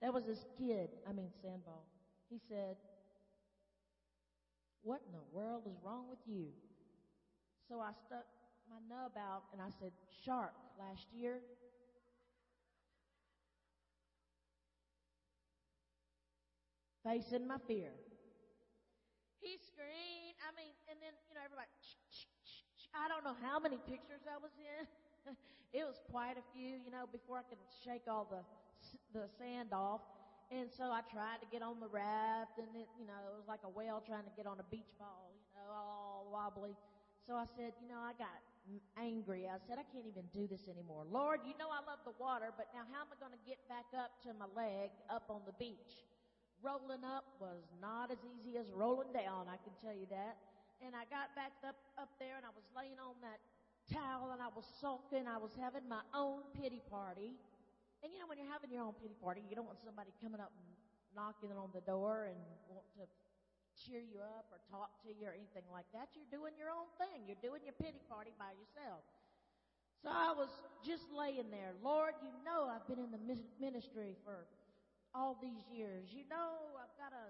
That 0.00 0.14
was 0.14 0.24
this 0.24 0.44
kid, 0.56 0.90
I 1.08 1.12
mean 1.12 1.30
sandball. 1.42 1.84
He 2.30 2.38
said, 2.48 2.76
What 4.82 5.00
in 5.06 5.12
the 5.12 5.26
world 5.36 5.64
is 5.66 5.76
wrong 5.84 6.06
with 6.08 6.20
you? 6.26 6.46
So 7.68 7.80
I 7.80 7.90
stuck 8.06 8.24
my 8.70 8.78
nub 8.88 9.12
out 9.18 9.42
and 9.52 9.60
I 9.60 9.68
said, 9.80 9.92
Shark, 10.24 10.54
last 10.78 11.06
year. 11.12 11.40
Facing 17.08 17.48
my 17.48 17.56
fear. 17.64 17.88
He 19.40 19.56
screamed. 19.64 20.36
I 20.44 20.52
mean, 20.52 20.76
and 20.92 21.00
then, 21.00 21.16
you 21.24 21.32
know, 21.32 21.40
everybody, 21.40 21.72
I 22.92 23.08
don't 23.08 23.24
know 23.24 23.32
how 23.40 23.56
many 23.56 23.80
pictures 23.88 24.28
I 24.28 24.36
was 24.36 24.52
in. 24.60 24.84
it 25.80 25.88
was 25.88 26.04
quite 26.12 26.36
a 26.36 26.44
few, 26.52 26.76
you 26.76 26.92
know, 26.92 27.08
before 27.08 27.40
I 27.40 27.48
could 27.48 27.64
shake 27.80 28.04
all 28.04 28.28
the, 28.28 28.44
the 29.16 29.24
sand 29.40 29.72
off. 29.72 30.04
And 30.52 30.68
so 30.68 30.92
I 30.92 31.00
tried 31.08 31.40
to 31.40 31.48
get 31.48 31.64
on 31.64 31.80
the 31.80 31.88
raft 31.88 32.60
and 32.60 32.68
it, 32.76 32.92
you 33.00 33.08
know, 33.08 33.16
it 33.24 33.32
was 33.40 33.48
like 33.48 33.64
a 33.64 33.72
whale 33.72 34.04
trying 34.04 34.28
to 34.28 34.34
get 34.36 34.44
on 34.44 34.60
a 34.60 34.68
beach 34.68 34.92
ball, 35.00 35.32
you 35.32 35.40
know, 35.56 35.64
all 35.72 36.28
wobbly. 36.28 36.76
So 37.24 37.40
I 37.40 37.48
said, 37.56 37.72
you 37.80 37.88
know, 37.88 38.04
I 38.04 38.12
got 38.20 38.36
angry. 39.00 39.48
I 39.48 39.56
said, 39.64 39.80
I 39.80 39.86
can't 39.96 40.04
even 40.04 40.28
do 40.28 40.44
this 40.44 40.68
anymore. 40.68 41.08
Lord, 41.08 41.40
you 41.48 41.56
know 41.56 41.72
I 41.72 41.80
love 41.88 42.04
the 42.04 42.16
water, 42.20 42.52
but 42.52 42.68
now 42.76 42.84
how 42.92 43.08
am 43.08 43.12
I 43.12 43.16
going 43.16 43.32
to 43.32 43.44
get 43.48 43.64
back 43.64 43.88
up 43.96 44.20
to 44.28 44.36
my 44.36 44.48
leg 44.52 44.92
up 45.08 45.24
on 45.32 45.40
the 45.48 45.56
beach? 45.56 46.04
Rolling 46.58 47.06
up 47.06 47.24
was 47.38 47.62
not 47.78 48.10
as 48.10 48.18
easy 48.26 48.58
as 48.58 48.66
rolling 48.74 49.14
down, 49.14 49.46
I 49.46 49.62
can 49.62 49.70
tell 49.78 49.94
you 49.94 50.10
that. 50.10 50.34
And 50.82 50.94
I 50.94 51.06
got 51.06 51.30
back 51.38 51.54
up, 51.62 51.78
up 51.98 52.10
there 52.18 52.38
and 52.38 52.46
I 52.46 52.54
was 52.54 52.66
laying 52.74 52.98
on 52.98 53.14
that 53.22 53.38
towel 53.90 54.30
and 54.34 54.42
I 54.42 54.50
was 54.50 54.66
sulking. 54.78 55.26
I 55.26 55.38
was 55.38 55.54
having 55.58 55.86
my 55.86 56.02
own 56.14 56.46
pity 56.54 56.82
party. 56.90 57.34
And 58.02 58.14
you 58.14 58.18
know, 58.22 58.30
when 58.30 58.38
you're 58.38 58.50
having 58.50 58.70
your 58.70 58.86
own 58.86 58.94
pity 58.98 59.14
party, 59.18 59.42
you 59.46 59.58
don't 59.58 59.66
want 59.66 59.82
somebody 59.82 60.14
coming 60.22 60.38
up 60.38 60.54
and 60.54 60.66
knocking 61.14 61.50
on 61.54 61.74
the 61.74 61.82
door 61.82 62.30
and 62.30 62.38
want 62.70 62.86
to 62.98 63.06
cheer 63.74 64.02
you 64.02 64.22
up 64.22 64.46
or 64.50 64.58
talk 64.70 64.98
to 65.02 65.10
you 65.14 65.26
or 65.26 65.34
anything 65.34 65.66
like 65.70 65.86
that. 65.94 66.10
You're 66.14 66.30
doing 66.30 66.54
your 66.58 66.70
own 66.70 66.86
thing. 66.98 67.26
You're 67.26 67.42
doing 67.42 67.62
your 67.66 67.74
pity 67.78 68.02
party 68.06 68.34
by 68.38 68.54
yourself. 68.54 69.02
So 70.02 70.10
I 70.14 70.30
was 70.30 70.50
just 70.86 71.10
laying 71.10 71.50
there. 71.50 71.74
Lord, 71.82 72.14
you 72.22 72.30
know 72.46 72.70
I've 72.70 72.86
been 72.86 73.02
in 73.02 73.10
the 73.10 73.22
ministry 73.58 74.14
for 74.22 74.46
all 75.14 75.36
these 75.40 75.64
years. 75.72 76.08
You 76.12 76.24
know 76.28 76.76
I've 76.76 76.96
got 76.98 77.12
to 77.12 77.24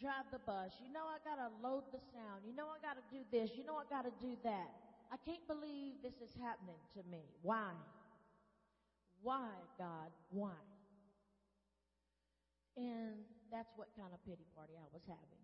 drive 0.00 0.26
the 0.30 0.42
bus. 0.42 0.72
You 0.82 0.92
know 0.92 1.06
I 1.06 1.18
got 1.22 1.38
to 1.38 1.48
load 1.62 1.84
the 1.92 2.02
sound. 2.12 2.42
You 2.46 2.54
know 2.54 2.66
I 2.70 2.78
got 2.82 2.98
to 2.98 3.06
do 3.10 3.22
this. 3.30 3.54
You 3.56 3.64
know 3.64 3.78
I 3.78 3.86
got 3.90 4.04
to 4.04 4.14
do 4.20 4.36
that. 4.44 4.70
I 5.12 5.16
can't 5.22 5.46
believe 5.46 6.02
this 6.02 6.18
is 6.18 6.34
happening 6.40 6.80
to 6.98 7.02
me. 7.10 7.22
Why? 7.42 7.70
Why, 9.22 9.48
God? 9.78 10.10
Why? 10.30 10.58
And 12.76 13.22
that's 13.50 13.70
what 13.76 13.88
kind 13.94 14.10
of 14.10 14.18
pity 14.26 14.44
party 14.56 14.74
I 14.74 14.88
was 14.90 15.02
having. 15.06 15.42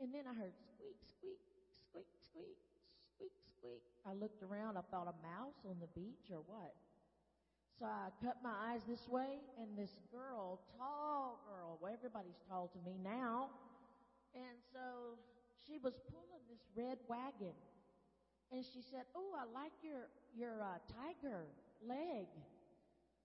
And 0.00 0.12
then 0.12 0.28
I 0.28 0.34
heard 0.36 0.52
squeak, 0.60 1.00
squeak, 1.00 1.40
squeak, 1.80 2.12
squeak, 2.20 2.58
squeak, 3.00 3.34
squeak. 3.56 3.82
I 4.04 4.12
looked 4.12 4.42
around. 4.42 4.76
I 4.76 4.84
thought 4.90 5.08
a 5.08 5.16
mouse 5.24 5.56
on 5.64 5.80
the 5.80 5.88
beach 5.96 6.28
or 6.28 6.44
what? 6.44 6.76
So 7.82 7.90
I 7.90 8.14
cut 8.22 8.38
my 8.46 8.54
eyes 8.70 8.86
this 8.86 9.02
way, 9.10 9.42
and 9.58 9.66
this 9.74 9.90
girl, 10.14 10.62
tall 10.78 11.42
girl, 11.50 11.82
well, 11.82 11.90
everybody's 11.90 12.38
tall 12.48 12.70
to 12.70 12.78
me 12.86 12.94
now, 13.02 13.50
and 14.38 14.54
so 14.70 15.18
she 15.66 15.82
was 15.82 15.90
pulling 16.06 16.46
this 16.46 16.62
red 16.78 17.02
wagon, 17.10 17.58
and 18.54 18.62
she 18.62 18.86
said, 18.86 19.02
"Oh, 19.18 19.34
I 19.34 19.50
like 19.50 19.74
your 19.82 20.06
your 20.30 20.62
uh, 20.62 20.78
tiger 20.94 21.50
leg." 21.82 22.30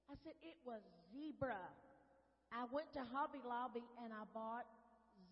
I 0.09 0.17
said, 0.25 0.33
"It 0.41 0.57
was 0.65 0.81
zebra." 1.13 1.61
I 2.49 2.65
went 2.73 2.91
to 2.93 3.05
Hobby 3.13 3.45
Lobby 3.45 3.85
and 4.01 4.11
I 4.11 4.25
bought 4.33 4.65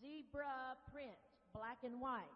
zebra 0.06 0.78
print, 0.94 1.18
black 1.52 1.82
and 1.84 2.00
white. 2.00 2.30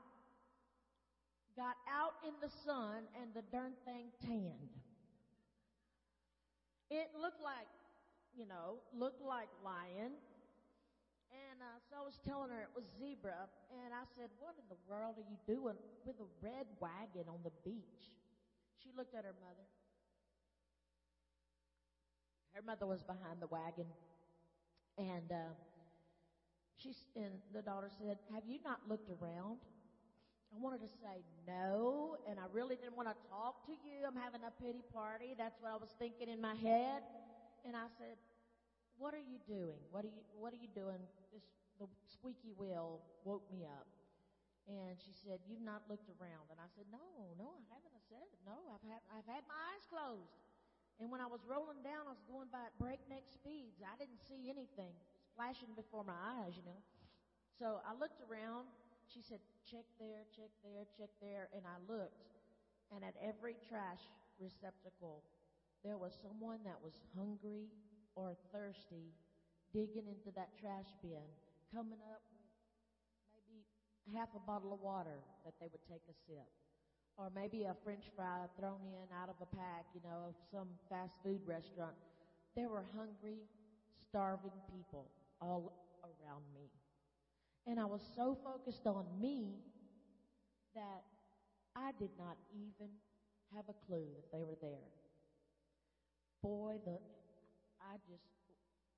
Got 1.56 1.76
out 1.86 2.18
in 2.26 2.34
the 2.42 2.50
sun 2.66 3.06
and 3.22 3.30
the 3.36 3.44
darn 3.54 3.74
thing 3.86 4.10
tanned. 4.26 4.89
It 6.90 7.10
looked 7.20 7.40
like, 7.40 7.70
you 8.34 8.46
know, 8.46 8.82
looked 8.94 9.22
like 9.22 9.50
lion. 9.64 10.14
And 11.32 11.62
uh, 11.62 11.78
so 11.90 11.96
I 11.98 12.02
was 12.06 12.18
telling 12.26 12.50
her 12.50 12.62
it 12.62 12.74
was 12.76 12.86
zebra, 12.98 13.50
and 13.70 13.94
I 13.94 14.04
said, 14.16 14.30
"What 14.40 14.56
in 14.58 14.66
the 14.68 14.78
world 14.88 15.18
are 15.18 15.22
you 15.30 15.38
doing 15.46 15.78
with 16.04 16.20
a 16.20 16.28
red 16.42 16.66
wagon 16.80 17.28
on 17.30 17.44
the 17.44 17.52
beach?" 17.64 18.18
She 18.78 18.92
looked 18.92 19.14
at 19.14 19.26
her 19.26 19.36
mother. 19.40 19.68
Her 22.54 22.62
mother 22.62 22.86
was 22.86 23.04
behind 23.04 23.42
the 23.42 23.48
wagon, 23.48 23.96
and 24.98 25.32
uh, 25.32 25.54
she 26.76 26.96
and 27.16 27.42
the 27.52 27.62
daughter 27.62 27.90
said, 27.90 28.18
"Have 28.34 28.46
you 28.46 28.60
not 28.64 28.80
looked 28.88 29.10
around?" 29.10 29.62
I 30.50 30.58
wanted 30.58 30.82
to 30.82 30.90
say 30.90 31.22
no, 31.46 32.18
and 32.28 32.40
I 32.40 32.50
really 32.52 32.76
didn't 32.76 32.98
want 32.98 33.08
to 33.08 33.18
talk 33.30 33.66
to 33.70 33.74
you. 33.86 34.02
I'm 34.06 34.18
having 34.18 34.42
a 34.42 34.54
pity 34.58 34.82
party. 34.94 35.38
That's 35.38 35.62
what 35.62 35.72
I 35.72 35.78
was 35.78 35.94
thinking 36.02 36.28
in 36.30 36.42
my 36.42 36.56
head. 36.58 37.06
And 37.66 37.78
I 37.78 37.86
said, 37.98 38.18
"What 38.98 39.14
are 39.14 39.22
you 39.22 39.38
doing? 39.46 39.78
What 39.92 40.06
are 40.06 40.12
you 40.12 40.24
What 40.34 40.54
are 40.54 40.62
you 40.62 40.70
doing?" 40.74 41.00
This 41.32 41.46
the 41.78 41.88
squeaky 42.10 42.52
wheel 42.58 43.00
woke 43.24 43.46
me 43.52 43.66
up, 43.66 43.86
and 44.68 44.98
she 45.00 45.14
said, 45.14 45.40
"You've 45.46 45.62
not 45.62 45.86
looked 45.88 46.10
around." 46.18 46.50
And 46.50 46.60
I 46.60 46.68
said, 46.74 46.90
"No, 46.92 47.36
no, 47.38 47.54
I 47.54 47.64
haven't." 47.70 47.94
I 47.94 48.04
said, 48.10 48.28
"No, 48.46 48.58
I've 48.74 48.86
had 48.90 49.02
I've 49.14 49.30
had 49.30 49.46
my 49.48 49.60
eyes 49.74 49.86
closed." 49.86 50.34
And 51.00 51.08
when 51.12 51.22
I 51.22 51.28
was 51.28 51.40
rolling 51.46 51.80
down, 51.82 52.08
I 52.08 52.12
was 52.12 52.26
going 52.28 52.50
by 52.52 52.66
at 52.66 52.76
breakneck 52.78 53.24
speeds. 53.30 53.80
I 53.80 53.96
didn't 53.96 54.20
see 54.28 54.50
anything 54.50 54.92
flashing 55.36 55.72
before 55.76 56.04
my 56.04 56.18
eyes, 56.44 56.58
you 56.58 56.64
know. 56.68 56.82
So 57.56 57.80
I 57.88 57.94
looked 57.96 58.20
around. 58.28 58.68
She 59.08 59.22
said, 59.24 59.40
check 59.68 59.86
there, 60.00 60.24
check 60.36 60.52
there, 60.64 60.86
check 60.96 61.12
there. 61.22 61.50
And 61.56 61.64
I 61.66 61.78
looked, 61.92 62.24
and 62.94 63.04
at 63.04 63.16
every 63.20 63.56
trash 63.68 64.02
receptacle, 64.40 65.24
there 65.84 65.98
was 65.98 66.16
someone 66.20 66.60
that 66.66 66.80
was 66.84 66.96
hungry 67.16 67.72
or 68.16 68.36
thirsty 68.52 69.16
digging 69.72 70.10
into 70.10 70.34
that 70.36 70.50
trash 70.60 70.90
bin, 71.02 71.24
coming 71.72 72.02
up 72.10 72.24
with 72.34 72.42
maybe 73.32 73.64
half 74.18 74.30
a 74.36 74.44
bottle 74.44 74.74
of 74.74 74.82
water 74.82 75.22
that 75.46 75.54
they 75.62 75.70
would 75.72 75.86
take 75.86 76.04
a 76.10 76.16
sip. 76.26 76.50
Or 77.20 77.30
maybe 77.36 77.68
a 77.68 77.76
french 77.84 78.08
fry 78.16 78.48
thrown 78.58 78.80
in 78.88 79.08
out 79.12 79.28
of 79.28 79.36
a 79.44 79.50
pack, 79.56 79.86
you 79.94 80.00
know, 80.08 80.32
of 80.32 80.36
some 80.52 80.72
fast 80.88 81.20
food 81.20 81.44
restaurant. 81.46 81.92
There 82.56 82.70
were 82.70 82.88
hungry, 82.96 83.44
starving 84.08 84.56
people 84.72 85.12
all 85.42 85.76
around 86.04 86.44
me. 86.56 86.79
And 87.68 87.80
I 87.80 87.86
was 87.86 88.02
so 88.16 88.38
focused 88.44 88.88
on 88.88 89.06
me 89.20 89.60
that 90.76 91.04
I 91.76 91.92
did 92.00 92.12
not 92.18 92.38
even 92.54 92.90
have 93.56 93.66
a 93.70 93.78
clue 93.86 94.06
that 94.16 94.32
they 94.32 94.44
were 94.44 94.58
there. 94.62 94.90
Boy, 96.42 96.80
the 96.86 96.98
I 97.82 97.98
just 98.08 98.26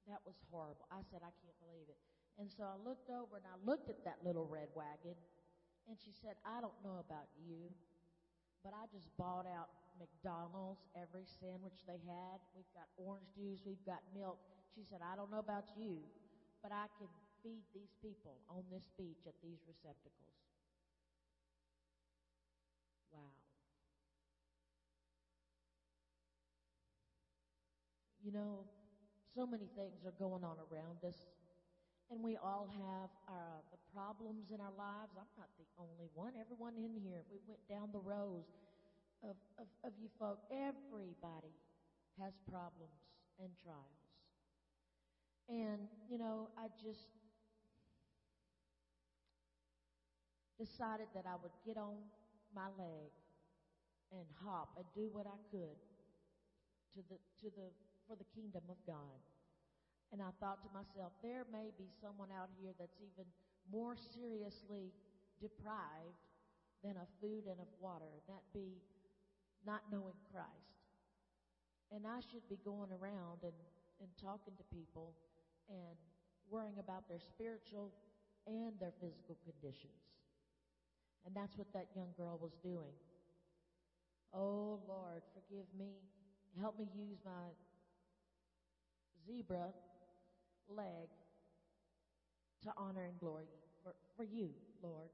that 0.09 0.21
was 0.25 0.35
horrible. 0.49 0.85
I 0.89 1.01
said 1.09 1.21
I 1.21 1.33
can't 1.41 1.57
believe 1.61 1.87
it. 1.89 1.99
And 2.39 2.49
so 2.49 2.65
I 2.65 2.77
looked 2.81 3.09
over 3.09 3.37
and 3.37 3.45
I 3.45 3.57
looked 3.61 3.89
at 3.89 4.01
that 4.05 4.21
little 4.25 4.47
red 4.49 4.69
wagon 4.73 5.17
and 5.89 5.97
she 5.97 6.13
said, 6.13 6.37
"I 6.45 6.61
don't 6.61 6.77
know 6.83 7.01
about 7.01 7.29
you, 7.37 7.69
but 8.63 8.73
I 8.73 8.85
just 8.89 9.09
bought 9.17 9.45
out 9.45 9.69
McDonald's 9.97 10.81
every 10.95 11.25
sandwich 11.25 11.85
they 11.85 12.01
had. 12.05 12.41
We've 12.55 12.69
got 12.73 12.89
orange 12.97 13.29
juice, 13.35 13.61
we've 13.65 13.85
got 13.85 14.01
milk." 14.13 14.39
She 14.73 14.83
said, 14.83 15.01
"I 15.01 15.15
don't 15.15 15.29
know 15.29 15.43
about 15.43 15.65
you, 15.77 16.01
but 16.61 16.71
I 16.71 16.87
can 16.97 17.09
feed 17.43 17.65
these 17.73 17.93
people 18.01 18.37
on 18.49 18.63
this 18.71 18.89
beach 18.97 19.25
at 19.27 19.33
these 19.43 19.59
receptacles. 19.67 20.37
Wow. 23.11 23.33
You 28.23 28.31
know, 28.31 28.65
so 29.35 29.45
many 29.45 29.67
things 29.75 30.05
are 30.05 30.15
going 30.17 30.43
on 30.43 30.57
around 30.71 31.03
us, 31.03 31.17
and 32.09 32.21
we 32.21 32.37
all 32.37 32.69
have 32.71 33.09
our, 33.27 33.61
the 33.71 33.79
problems 33.93 34.51
in 34.51 34.61
our 34.61 34.73
lives. 34.77 35.17
I'm 35.17 35.31
not 35.37 35.49
the 35.57 35.67
only 35.79 36.09
one. 36.13 36.33
Everyone 36.39 36.75
in 36.77 36.95
here, 37.01 37.23
we 37.31 37.39
went 37.47 37.61
down 37.67 37.89
the 37.91 38.03
rows 38.03 38.45
of, 39.23 39.37
of, 39.59 39.67
of 39.85 39.93
you 40.01 40.09
folk, 40.17 40.39
everybody 40.49 41.53
has 42.19 42.33
problems 42.49 43.01
and 43.39 43.49
trials. 43.63 44.01
And, 45.49 45.89
you 46.09 46.17
know, 46.17 46.49
I 46.57 46.67
just 46.81 47.20
decided 50.61 51.09
that 51.17 51.25
I 51.25 51.33
would 51.41 51.57
get 51.65 51.81
on 51.81 51.97
my 52.53 52.69
leg 52.77 53.09
and 54.13 54.29
hop 54.45 54.77
and 54.77 54.85
do 54.93 55.09
what 55.09 55.25
I 55.25 55.39
could 55.49 55.79
to 56.93 57.01
the, 57.09 57.17
to 57.41 57.47
the, 57.57 57.73
for 58.05 58.13
the 58.13 58.27
kingdom 58.37 58.61
of 58.69 58.77
God. 58.85 59.17
And 60.13 60.21
I 60.21 60.29
thought 60.37 60.61
to 60.61 60.69
myself, 60.69 61.17
there 61.25 61.49
may 61.49 61.73
be 61.81 61.89
someone 61.97 62.29
out 62.29 62.53
here 62.61 62.77
that's 62.77 62.99
even 63.01 63.25
more 63.73 63.97
seriously 63.97 64.93
deprived 65.41 66.21
than 66.83 66.99
of 66.99 67.09
food 67.17 67.49
and 67.49 67.57
of 67.57 67.71
water. 67.81 68.11
That 68.29 68.43
be 68.53 68.77
not 69.65 69.81
knowing 69.89 70.19
Christ. 70.29 70.77
And 71.89 72.05
I 72.05 72.21
should 72.21 72.45
be 72.51 72.59
going 72.61 72.91
around 72.91 73.41
and, 73.41 73.57
and 74.03 74.09
talking 74.21 74.53
to 74.59 74.65
people 74.69 75.15
and 75.71 75.97
worrying 76.51 76.77
about 76.77 77.07
their 77.07 77.23
spiritual 77.23 77.89
and 78.45 78.75
their 78.77 78.93
physical 78.99 79.39
conditions. 79.47 79.95
And 81.25 81.35
that's 81.35 81.57
what 81.57 81.67
that 81.73 81.87
young 81.95 82.13
girl 82.17 82.39
was 82.41 82.51
doing. 82.63 82.93
Oh 84.33 84.79
Lord, 84.87 85.21
forgive 85.33 85.65
me. 85.77 86.01
Help 86.59 86.77
me 86.79 86.87
use 86.95 87.17
my 87.25 87.51
zebra 89.25 89.71
leg 90.69 91.07
to 92.63 92.71
honor 92.77 93.05
and 93.05 93.19
glory 93.19 93.47
for, 93.83 93.93
for 94.15 94.23
you, 94.23 94.49
Lord. 94.81 95.09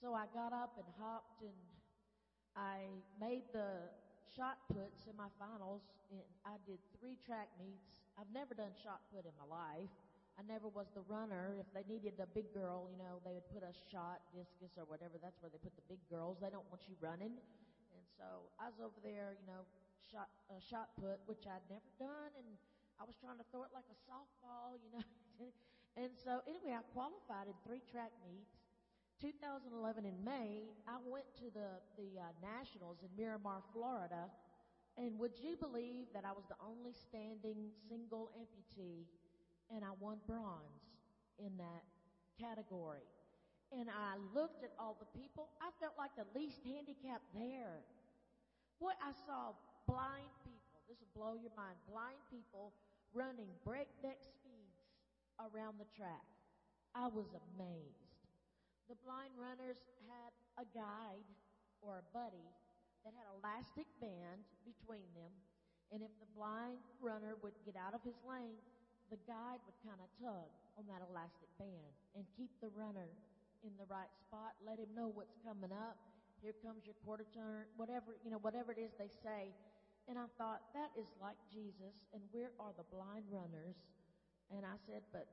So 0.00 0.14
I 0.14 0.26
got 0.34 0.52
up 0.52 0.74
and 0.76 0.86
hopped 1.00 1.42
and 1.42 1.58
I 2.54 2.86
made 3.20 3.42
the 3.52 3.90
shot 4.36 4.58
put 4.68 4.94
semifinals 4.94 5.82
and 6.10 6.22
I 6.44 6.58
did 6.66 6.78
three 7.00 7.16
track 7.24 7.48
meets. 7.58 8.02
I've 8.18 8.30
never 8.32 8.54
done 8.54 8.72
shot 8.82 9.00
put 9.14 9.24
in 9.24 9.32
my 9.38 9.48
life. 9.48 9.90
I 10.38 10.46
never 10.46 10.70
was 10.70 10.86
the 10.94 11.02
runner. 11.10 11.58
If 11.58 11.66
they 11.74 11.82
needed 11.90 12.14
a 12.22 12.30
big 12.30 12.54
girl, 12.54 12.86
you 12.86 12.94
know, 12.94 13.18
they 13.26 13.34
would 13.34 13.50
put 13.50 13.66
a 13.66 13.74
shot, 13.90 14.22
discus, 14.30 14.70
or 14.78 14.86
whatever. 14.86 15.18
That's 15.18 15.34
where 15.42 15.50
they 15.50 15.58
put 15.58 15.74
the 15.74 15.82
big 15.90 15.98
girls. 16.06 16.38
They 16.38 16.46
don't 16.46 16.66
want 16.70 16.86
you 16.86 16.94
running. 17.02 17.34
And 17.90 18.04
so 18.14 18.46
I 18.62 18.70
was 18.70 18.78
over 18.78 18.94
there, 19.02 19.34
you 19.34 19.46
know, 19.50 19.66
shot 20.06 20.30
uh, 20.46 20.62
shot 20.62 20.94
put, 20.94 21.18
which 21.26 21.42
I'd 21.50 21.66
never 21.66 21.90
done, 21.98 22.30
and 22.38 22.48
I 23.02 23.04
was 23.04 23.18
trying 23.18 23.42
to 23.42 23.46
throw 23.50 23.66
it 23.66 23.74
like 23.74 23.90
a 23.90 23.98
softball, 24.06 24.78
you 24.78 24.90
know. 24.94 25.06
and 26.00 26.14
so 26.14 26.38
anyway, 26.46 26.78
I 26.78 26.86
qualified 26.94 27.50
in 27.50 27.58
three 27.66 27.82
track 27.90 28.14
meets. 28.22 28.62
2011 29.18 30.06
in 30.06 30.14
May, 30.22 30.70
I 30.86 31.02
went 31.02 31.26
to 31.42 31.50
the 31.50 31.82
the 31.98 32.22
uh, 32.22 32.30
nationals 32.38 33.02
in 33.02 33.10
Miramar, 33.18 33.66
Florida, 33.74 34.30
and 34.94 35.18
would 35.18 35.34
you 35.34 35.58
believe 35.58 36.06
that 36.14 36.22
I 36.22 36.30
was 36.30 36.46
the 36.46 36.58
only 36.62 36.94
standing 36.94 37.74
single 37.90 38.30
amputee, 38.38 39.10
and 39.74 39.84
I 39.84 39.92
won 40.00 40.18
bronze 40.26 40.84
in 41.38 41.56
that 41.58 41.84
category. 42.40 43.04
And 43.68 43.92
I 43.92 44.16
looked 44.32 44.64
at 44.64 44.72
all 44.80 44.96
the 44.96 45.10
people. 45.12 45.52
I 45.60 45.68
felt 45.76 45.92
like 46.00 46.16
the 46.16 46.24
least 46.32 46.64
handicapped 46.64 47.28
there. 47.36 47.84
Boy, 48.80 48.96
I 48.96 49.12
saw 49.28 49.52
blind 49.84 50.32
people. 50.40 50.80
This 50.88 50.96
will 51.04 51.12
blow 51.12 51.34
your 51.36 51.52
mind. 51.52 51.76
Blind 51.84 52.16
people 52.32 52.72
running 53.12 53.50
breakneck 53.64 54.24
speeds 54.24 54.80
around 55.36 55.76
the 55.76 55.88
track. 55.92 56.24
I 56.96 57.12
was 57.12 57.28
amazed. 57.54 58.08
The 58.88 58.96
blind 59.04 59.36
runners 59.36 59.76
had 60.08 60.32
a 60.56 60.64
guide 60.72 61.28
or 61.84 62.00
a 62.00 62.06
buddy 62.16 62.48
that 63.04 63.12
had 63.12 63.28
elastic 63.36 63.84
band 64.00 64.40
between 64.64 65.04
them, 65.12 65.32
and 65.92 66.00
if 66.00 66.12
the 66.18 66.28
blind 66.32 66.80
runner 67.04 67.36
would 67.44 67.54
get 67.68 67.76
out 67.76 67.92
of 67.92 68.00
his 68.00 68.16
lane, 68.24 68.56
the 69.08 69.20
guide 69.24 69.60
would 69.64 69.78
kind 69.84 70.00
of 70.00 70.08
tug 70.20 70.48
on 70.76 70.84
that 70.88 71.02
elastic 71.08 71.48
band 71.56 71.92
and 72.14 72.24
keep 72.36 72.52
the 72.60 72.70
runner 72.76 73.08
in 73.66 73.72
the 73.80 73.88
right 73.90 74.10
spot, 74.28 74.54
let 74.62 74.78
him 74.78 74.90
know 74.94 75.10
what's 75.10 75.34
coming 75.42 75.72
up. 75.74 75.98
Here 76.38 76.54
comes 76.62 76.86
your 76.86 76.94
quarter 77.02 77.26
turn, 77.34 77.66
whatever, 77.74 78.14
you 78.22 78.30
know, 78.30 78.38
whatever 78.38 78.70
it 78.70 78.78
is 78.78 78.94
they 78.94 79.10
say. 79.24 79.50
And 80.06 80.16
I 80.16 80.30
thought, 80.38 80.62
that 80.72 80.94
is 80.94 81.10
like 81.20 81.36
Jesus, 81.50 81.92
and 82.14 82.22
where 82.30 82.54
are 82.62 82.72
the 82.78 82.86
blind 82.88 83.26
runners? 83.28 83.76
And 84.48 84.64
I 84.64 84.78
said, 84.88 85.04
but 85.12 85.28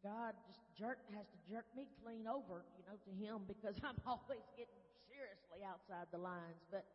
God 0.00 0.32
just 0.48 0.64
jerk 0.72 1.04
has 1.12 1.28
to 1.28 1.38
jerk 1.44 1.68
me 1.76 1.84
clean 2.00 2.24
over, 2.24 2.64
you 2.80 2.84
know, 2.88 2.96
to 2.96 3.12
Him 3.12 3.44
because 3.44 3.76
I'm 3.86 4.00
always 4.08 4.44
getting 4.56 4.80
seriously 5.04 5.60
outside 5.66 6.08
the 6.08 6.22
lines. 6.22 6.64
But 6.72 6.88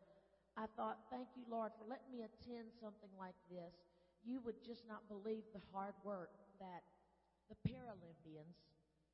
I 0.58 0.66
thought, 0.74 0.98
thank 1.12 1.30
you, 1.38 1.46
Lord, 1.46 1.70
for 1.78 1.86
letting 1.86 2.10
me 2.10 2.26
attend 2.26 2.74
something 2.82 3.12
like 3.14 3.38
this. 3.46 3.70
You 4.26 4.42
would 4.42 4.58
just 4.66 4.82
not 4.90 5.06
believe 5.06 5.46
the 5.54 5.62
hard 5.70 5.94
work 6.02 6.34
that 6.58 6.82
the 7.46 7.54
Paralympians 7.62 8.58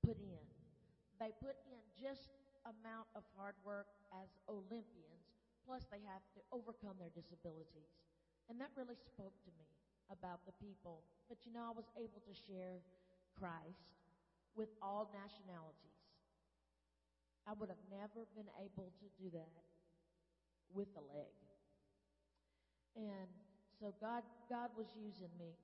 put 0.00 0.16
in. 0.16 0.40
They 1.20 1.36
put 1.36 1.60
in 1.68 1.78
just 2.00 2.32
amount 2.64 3.12
of 3.12 3.22
hard 3.36 3.54
work 3.60 3.92
as 4.16 4.32
Olympians, 4.48 5.28
plus 5.68 5.84
they 5.92 6.00
have 6.08 6.24
to 6.32 6.40
overcome 6.48 6.96
their 6.96 7.12
disabilities. 7.12 7.92
And 8.48 8.56
that 8.56 8.72
really 8.72 8.96
spoke 8.96 9.36
to 9.44 9.50
me 9.60 9.68
about 10.08 10.40
the 10.48 10.56
people. 10.64 11.04
But 11.28 11.44
you 11.44 11.52
know, 11.52 11.68
I 11.68 11.76
was 11.76 11.86
able 12.00 12.24
to 12.24 12.34
share 12.34 12.80
Christ 13.36 13.92
with 14.56 14.72
all 14.80 15.12
nationalities. 15.12 16.00
I 17.44 17.52
would 17.58 17.68
have 17.68 17.84
never 17.90 18.24
been 18.32 18.48
able 18.56 18.96
to 18.96 19.06
do 19.20 19.28
that 19.36 19.60
with 20.72 20.88
a 20.96 21.04
leg. 21.04 21.36
And 22.96 23.28
so 23.82 23.90
God, 23.98 24.22
God 24.46 24.70
was 24.78 24.86
using 24.94 25.34
me. 25.42 25.58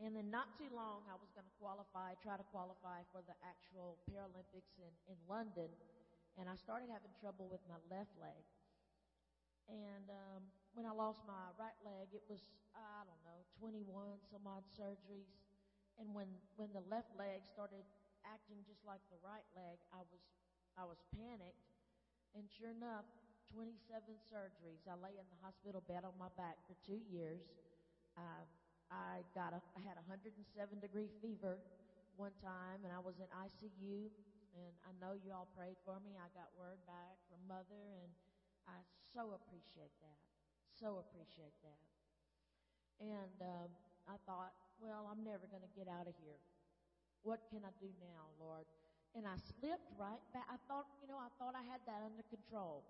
And 0.00 0.16
then 0.16 0.32
not 0.32 0.48
too 0.56 0.72
long, 0.72 1.04
I 1.12 1.20
was 1.20 1.28
going 1.36 1.44
to 1.44 1.56
qualify, 1.60 2.16
try 2.24 2.40
to 2.40 2.46
qualify 2.48 3.04
for 3.12 3.20
the 3.28 3.36
actual 3.44 4.00
Paralympics 4.08 4.72
in, 4.80 4.88
in 5.12 5.18
London. 5.28 5.68
And 6.40 6.48
I 6.48 6.56
started 6.56 6.88
having 6.88 7.12
trouble 7.20 7.52
with 7.52 7.60
my 7.68 7.76
left 7.92 8.16
leg. 8.16 8.40
And 9.68 10.08
um, 10.08 10.48
when 10.72 10.88
I 10.88 10.94
lost 10.96 11.20
my 11.28 11.52
right 11.60 11.76
leg, 11.84 12.08
it 12.16 12.24
was, 12.32 12.40
I 12.72 13.04
don't 13.04 13.20
know, 13.28 13.44
21 13.60 14.24
some 14.32 14.48
odd 14.48 14.64
surgeries. 14.72 15.28
And 16.00 16.16
when, 16.16 16.32
when 16.56 16.72
the 16.72 16.86
left 16.88 17.12
leg 17.20 17.44
started 17.44 17.84
acting 18.24 18.64
just 18.64 18.80
like 18.88 19.04
the 19.12 19.20
right 19.20 19.44
leg, 19.52 19.76
I 19.92 20.00
was, 20.08 20.24
I 20.80 20.88
was 20.88 20.96
panicked. 21.12 21.60
And 22.32 22.48
sure 22.48 22.72
enough, 22.72 23.04
27 23.52 24.02
surgeries. 24.28 24.82
I 24.84 24.96
lay 25.00 25.16
in 25.16 25.26
the 25.28 25.40
hospital 25.40 25.80
bed 25.88 26.04
on 26.04 26.12
my 26.20 26.28
back 26.36 26.60
for 26.68 26.76
two 26.84 27.00
years. 27.08 27.40
Uh, 28.16 28.44
I 28.92 29.24
got 29.36 29.52
a, 29.52 29.60
I 29.76 29.80
had 29.84 30.00
a 30.00 30.04
107 30.08 30.36
degree 30.80 31.12
fever 31.20 31.60
one 32.16 32.34
time, 32.40 32.84
and 32.84 32.92
I 32.92 33.00
was 33.00 33.16
in 33.20 33.28
ICU. 33.32 34.10
And 34.58 34.74
I 34.82 34.90
know 34.98 35.14
you 35.14 35.30
all 35.30 35.46
prayed 35.54 35.78
for 35.86 36.02
me. 36.02 36.18
I 36.18 36.26
got 36.34 36.50
word 36.58 36.82
back 36.88 37.14
from 37.30 37.38
mother, 37.46 37.82
and 38.02 38.10
I 38.66 38.80
so 39.14 39.38
appreciate 39.38 39.94
that. 40.02 40.18
So 40.74 40.98
appreciate 40.98 41.54
that. 41.62 41.80
And 42.98 43.38
um, 43.38 43.70
I 44.10 44.18
thought, 44.26 44.50
well, 44.82 45.06
I'm 45.06 45.22
never 45.22 45.46
going 45.46 45.62
to 45.62 45.74
get 45.78 45.86
out 45.86 46.10
of 46.10 46.14
here. 46.18 46.38
What 47.22 47.46
can 47.50 47.62
I 47.62 47.70
do 47.78 47.90
now, 48.02 48.30
Lord? 48.42 48.66
And 49.14 49.26
I 49.26 49.38
slipped 49.38 49.90
right 49.94 50.22
back. 50.34 50.46
I 50.50 50.58
thought, 50.66 50.86
you 51.02 51.06
know, 51.06 51.18
I 51.18 51.30
thought 51.38 51.54
I 51.54 51.62
had 51.66 51.82
that 51.86 52.02
under 52.02 52.24
control. 52.26 52.82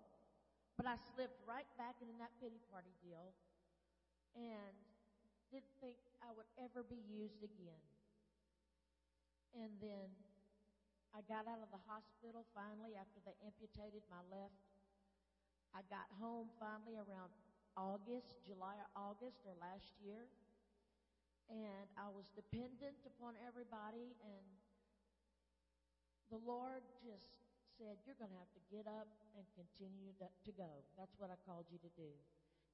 But 0.79 0.87
I 0.87 0.95
slipped 1.11 1.43
right 1.43 1.67
back 1.75 1.99
into 1.99 2.15
that 2.23 2.31
pity 2.39 2.63
party 2.71 2.95
deal 3.03 3.35
and 4.31 4.71
didn't 5.51 5.75
think 5.83 5.99
I 6.23 6.31
would 6.31 6.47
ever 6.55 6.87
be 6.87 7.03
used 7.03 7.43
again. 7.43 7.83
And 9.59 9.75
then 9.83 10.07
I 11.11 11.19
got 11.27 11.51
out 11.51 11.59
of 11.59 11.67
the 11.75 11.83
hospital 11.83 12.47
finally 12.55 12.95
after 12.95 13.19
they 13.27 13.35
amputated 13.43 14.07
my 14.07 14.23
left. 14.31 14.55
I 15.75 15.83
got 15.91 16.07
home 16.15 16.47
finally 16.63 16.95
around 16.95 17.27
August, 17.75 18.39
July 18.47 18.79
or 18.79 18.87
August 18.95 19.43
or 19.43 19.59
last 19.59 19.91
year. 19.99 20.31
And 21.51 21.91
I 21.99 22.07
was 22.07 22.31
dependent 22.39 23.03
upon 23.03 23.35
everybody 23.43 24.15
and 24.23 24.47
the 26.31 26.39
Lord 26.39 26.87
just 27.03 27.38
said, 27.79 27.95
You're 28.03 28.19
going 28.19 28.35
to 28.35 28.41
have 28.43 28.51
to 28.51 28.63
get 28.67 28.83
up 28.83 29.07
and 29.39 29.47
continue 29.55 30.11
to 30.19 30.51
go. 30.51 30.83
That's 30.99 31.15
what 31.15 31.31
I 31.31 31.39
called 31.47 31.71
you 31.71 31.79
to 31.79 31.91
do. 31.95 32.11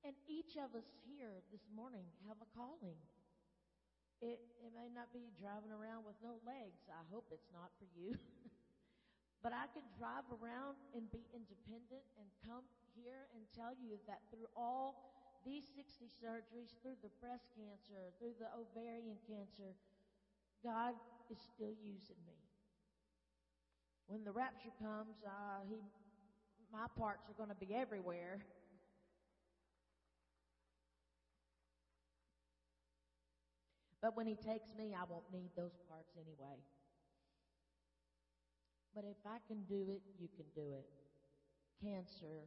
And 0.01 0.17
each 0.25 0.57
of 0.57 0.73
us 0.73 0.89
here 1.05 1.45
this 1.53 1.69
morning 1.69 2.09
have 2.25 2.41
a 2.41 2.49
calling. 2.57 2.97
It, 4.21 4.41
it 4.61 4.71
may 4.73 4.89
not 4.89 5.13
be 5.13 5.29
driving 5.37 5.69
around 5.69 6.05
with 6.09 6.17
no 6.25 6.41
legs. 6.41 6.89
I 6.89 7.05
hope 7.13 7.29
it's 7.29 7.49
not 7.53 7.69
for 7.77 7.85
you. 7.93 8.17
but 9.45 9.53
I 9.53 9.69
could 9.69 9.85
drive 9.93 10.25
around 10.33 10.81
and 10.97 11.05
be 11.13 11.29
independent 11.29 12.05
and 12.17 12.25
come 12.41 12.65
here 12.97 13.29
and 13.37 13.45
tell 13.53 13.77
you 13.77 14.01
that 14.09 14.25
through 14.33 14.49
all 14.57 14.97
these 15.45 15.69
60 15.77 16.09
surgeries, 16.17 16.73
through 16.81 16.97
the 17.05 17.13
breast 17.21 17.45
cancer, 17.53 18.09
through 18.17 18.33
the 18.41 18.49
ovarian 18.57 19.21
cancer, 19.29 19.77
God 20.65 20.97
is 21.29 21.37
still 21.37 21.73
using 21.77 22.17
me. 22.25 22.44
When 24.07 24.23
the 24.23 24.31
rapture 24.31 24.69
comes, 24.79 25.15
uh, 25.25 25.65
he, 25.67 25.77
my 26.71 26.85
parts 26.97 27.29
are 27.29 27.33
going 27.33 27.49
to 27.49 27.55
be 27.55 27.73
everywhere. 27.73 28.39
But 34.01 34.15
when 34.15 34.27
he 34.27 34.35
takes 34.35 34.75
me, 34.77 34.93
I 34.93 35.03
won't 35.09 35.25
need 35.33 35.49
those 35.57 35.79
parts 35.89 36.13
anyway. 36.15 36.61
But 38.93 39.03
if 39.05 39.17
I 39.25 39.37
can 39.47 39.63
do 39.63 39.89
it, 39.89 40.01
you 40.19 40.29
can 40.35 40.45
do 40.53 40.73
it. 40.77 40.85
Cancer, 41.83 42.45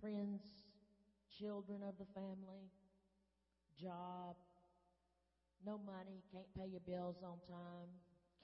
friends, 0.00 0.42
children 1.38 1.80
of 1.82 1.94
the 1.98 2.06
family, 2.14 2.68
job, 3.80 4.36
no 5.64 5.78
money, 5.78 6.22
can't 6.32 6.46
pay 6.56 6.66
your 6.70 6.84
bills 6.86 7.16
on 7.24 7.38
time, 7.48 7.88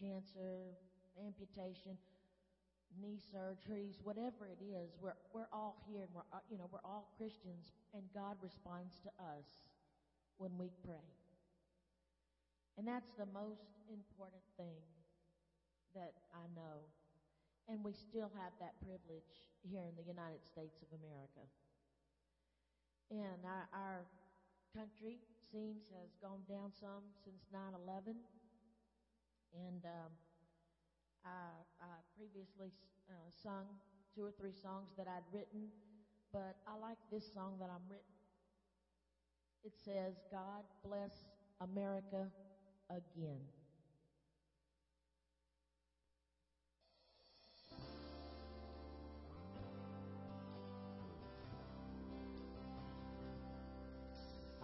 cancer, 0.00 0.74
amputation, 1.20 1.98
knee 3.00 3.18
surgeries, 3.34 3.96
whatever 4.04 4.46
it 4.46 4.62
is, 4.62 4.96
we're, 5.00 5.16
we're 5.34 5.48
all 5.52 5.76
here 5.88 6.02
and 6.02 6.10
we're, 6.14 6.26
you 6.50 6.58
know, 6.58 6.68
we're 6.72 6.84
all 6.84 7.12
Christians 7.18 7.72
and 7.94 8.02
God 8.14 8.36
responds 8.42 9.00
to 9.04 9.10
us 9.22 9.46
when 10.38 10.52
we 10.58 10.70
pray. 10.84 11.06
And 12.78 12.86
that's 12.88 13.10
the 13.18 13.26
most 13.26 13.66
important 13.90 14.42
thing 14.58 14.82
that 15.94 16.14
I 16.34 16.46
know 16.56 16.86
And 17.68 17.80
we 17.84 17.92
still 17.94 18.30
have 18.36 18.52
that 18.60 18.76
privilege 18.84 19.46
here 19.64 19.84
in 19.88 19.96
the 19.96 20.04
United 20.04 20.44
States 20.44 20.82
of 20.84 20.90
America. 21.00 21.44
And 23.10 23.40
our, 23.46 23.66
our 23.72 24.00
country 24.76 25.20
seems 25.52 25.86
has 25.96 26.12
gone 26.20 26.44
down 26.50 26.72
some 26.74 27.04
since 27.24 27.46
9/11. 27.54 28.16
And 29.54 29.82
um, 29.86 30.12
I, 31.24 31.48
I 31.80 31.86
previously 32.16 32.70
uh, 33.08 33.14
sung 33.42 33.64
two 34.14 34.24
or 34.24 34.32
three 34.38 34.52
songs 34.52 34.90
that 34.96 35.06
I'd 35.08 35.24
written, 35.32 35.68
but 36.32 36.56
I 36.66 36.78
like 36.78 36.98
this 37.10 37.32
song 37.32 37.56
that 37.60 37.70
I'm 37.70 37.84
written. 37.88 38.14
It 39.64 39.72
says, 39.84 40.14
"God 40.30 40.64
bless 40.84 41.12
America 41.60 42.28
again." 42.90 43.40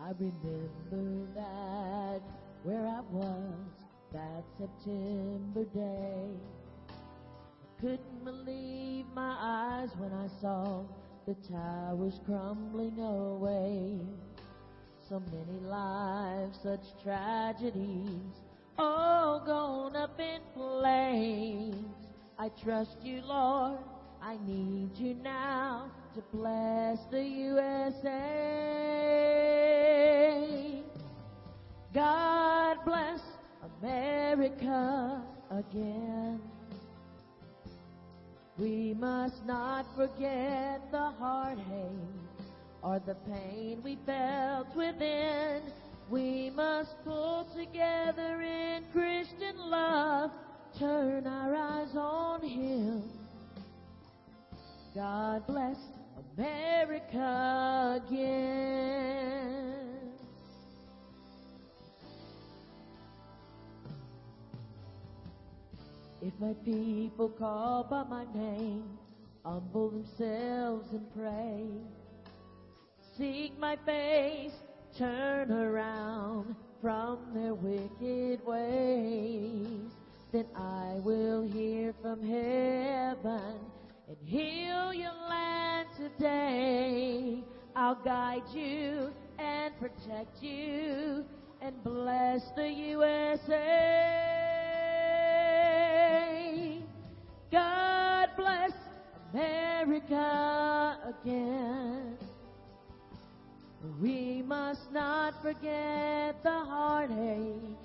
I 0.03 0.13
remember 0.19 1.27
that 1.35 2.23
where 2.65 2.87
I 2.87 3.01
was 3.13 3.80
that 4.13 4.45
September 4.59 5.65
day. 5.75 6.31
Couldn't 7.81 8.25
believe 8.25 9.07
my 9.15 9.37
eyes 9.41 9.91
when 9.97 10.13
I 10.13 10.29
saw 10.41 10.83
the 11.27 11.35
towers 11.49 12.21
crumbling 12.27 12.99
away. 12.99 14.01
So 15.09 15.23
many 15.33 15.61
lives, 15.61 16.59
such 16.63 17.03
tragedies, 17.03 18.43
all 18.79 19.41
gone 19.45 19.97
up 19.97 20.21
in 20.21 20.41
flames. 20.55 22.07
I 22.39 22.49
trust 22.63 22.97
you, 23.03 23.23
Lord. 23.23 23.79
I 24.23 24.37
need 24.47 24.97
you 24.97 25.15
now 25.15 25.91
to 26.15 26.23
bless 26.33 26.99
the 27.11 27.23
USA. 27.23 28.11
God 31.93 32.77
bless 32.85 33.21
America 33.83 35.23
again. 35.51 36.41
We 38.59 38.95
must 38.99 39.47
not 39.47 39.87
forget 39.97 40.91
the 40.91 41.11
heartache 41.19 41.65
or 42.83 43.01
the 43.07 43.15
pain 43.15 43.81
we 43.83 43.97
felt 44.05 44.75
within. 44.77 45.63
We 46.11 46.51
must 46.51 47.03
pull 47.05 47.47
together 47.57 48.43
in 48.43 48.85
Christian 48.93 49.57
love, 49.57 50.31
turn 50.79 51.27
our 51.27 51.55
eyes 51.55 51.97
on 51.97 52.43
Him. 52.43 53.03
God 54.95 55.47
bless 55.47 55.79
America 56.37 58.03
again. 58.07 59.70
If 66.23 66.35
my 66.39 66.53
people 66.65 67.31
call 67.31 67.85
by 67.85 68.03
my 68.03 68.27
name, 68.35 68.85
humble 69.43 69.89
themselves 69.89 70.93
and 70.93 71.07
pray, 71.17 71.65
seek 73.17 73.59
my 73.59 73.77
face, 73.87 74.53
turn 74.99 75.51
around 75.51 76.57
from 76.83 77.21
their 77.35 77.55
wicked 77.55 78.45
ways, 78.45 79.93
then 80.31 80.45
I 80.55 81.01
will 81.03 81.41
hear 81.43 81.95
from 82.03 82.21
heaven 82.23 83.59
and 84.07 84.17
heal 84.23 84.93
your 84.93 85.15
land 85.27 85.89
today. 85.97 87.43
I'll 87.75 87.95
guide 87.95 88.43
you 88.53 89.11
and 89.39 89.73
protect 89.81 90.43
you 90.43 91.25
and 91.63 91.83
bless 91.83 92.51
the 92.57 92.69
USA. 92.69 94.51
God 97.51 98.29
bless 98.37 98.73
America 99.33 100.99
again. 101.09 102.17
We 104.01 104.43
must 104.43 104.93
not 104.93 105.43
forget 105.43 106.43
the 106.43 106.51
heartache 106.51 107.77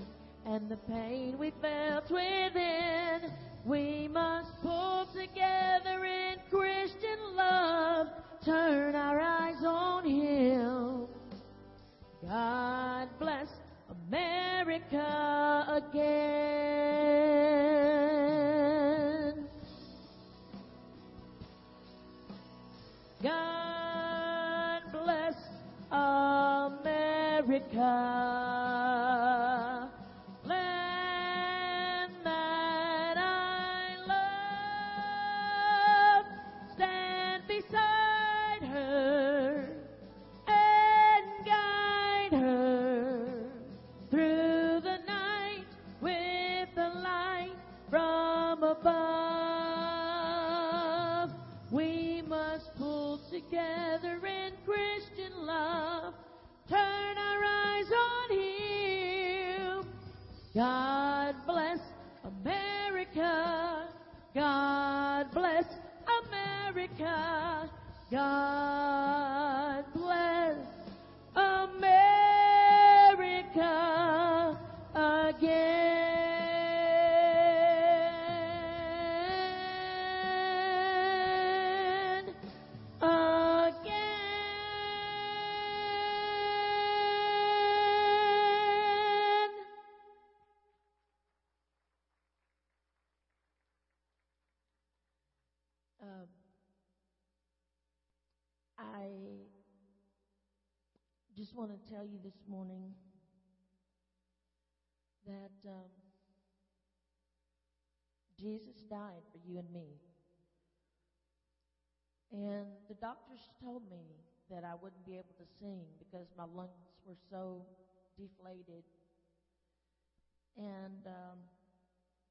and 0.46 0.70
the 0.70 0.78
pain 0.78 1.38
we 1.40 1.52
felt 1.62 2.12
within. 2.12 3.32
We 3.66 4.08
must 4.08 4.52
pull 4.62 5.08
together 5.08 6.06
in 6.06 6.38
Christian 6.52 7.18
love, 7.36 8.08
turn 8.44 8.96
our 8.96 9.20
eyes 9.20 9.64
on 9.66 10.06
Him. 10.06 11.08
God 12.22 13.10
bless 13.20 13.50
America 14.08 15.66
again. 15.92 16.86
God 23.26 24.84
bless 24.92 25.34
America. 25.92 26.86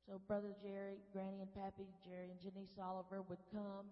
So 0.04 0.20
Brother 0.28 0.52
Jerry, 0.60 1.00
Granny 1.12 1.40
and 1.40 1.52
Pappy, 1.56 1.88
Jerry 2.04 2.28
and 2.28 2.40
Janice 2.40 2.76
Oliver 2.76 3.24
would 3.24 3.40
come 3.48 3.88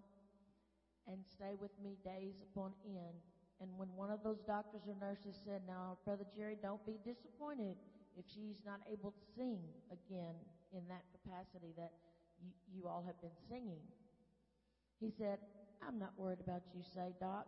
and 1.09 1.19
stay 1.25 1.57
with 1.57 1.73
me 1.83 1.97
days 2.05 2.37
upon 2.53 2.73
end. 2.85 3.17
And 3.61 3.71
when 3.81 3.89
one 3.97 4.11
of 4.11 4.21
those 4.21 4.45
doctors 4.45 4.85
or 4.85 4.97
nurses 5.01 5.41
said, 5.45 5.63
Now, 5.67 5.97
Brother 6.05 6.27
Jerry, 6.37 6.59
don't 6.61 6.85
be 6.85 7.01
disappointed 7.01 7.81
if 8.19 8.29
she's 8.29 8.61
not 8.67 8.85
able 8.91 9.13
to 9.13 9.25
sing 9.37 9.59
again 9.89 10.37
in 10.77 10.85
that 10.93 11.03
capacity 11.17 11.73
that 11.81 11.93
you, 12.43 12.53
you 12.69 12.89
all 12.89 13.05
have 13.07 13.17
been 13.23 13.37
singing. 13.49 13.81
He 15.01 15.11
said, 15.11 15.39
I'm 15.81 15.99
not 15.99 16.13
worried 16.17 16.41
about 16.45 16.63
you, 16.75 16.83
say, 16.95 17.15
Doc. 17.21 17.47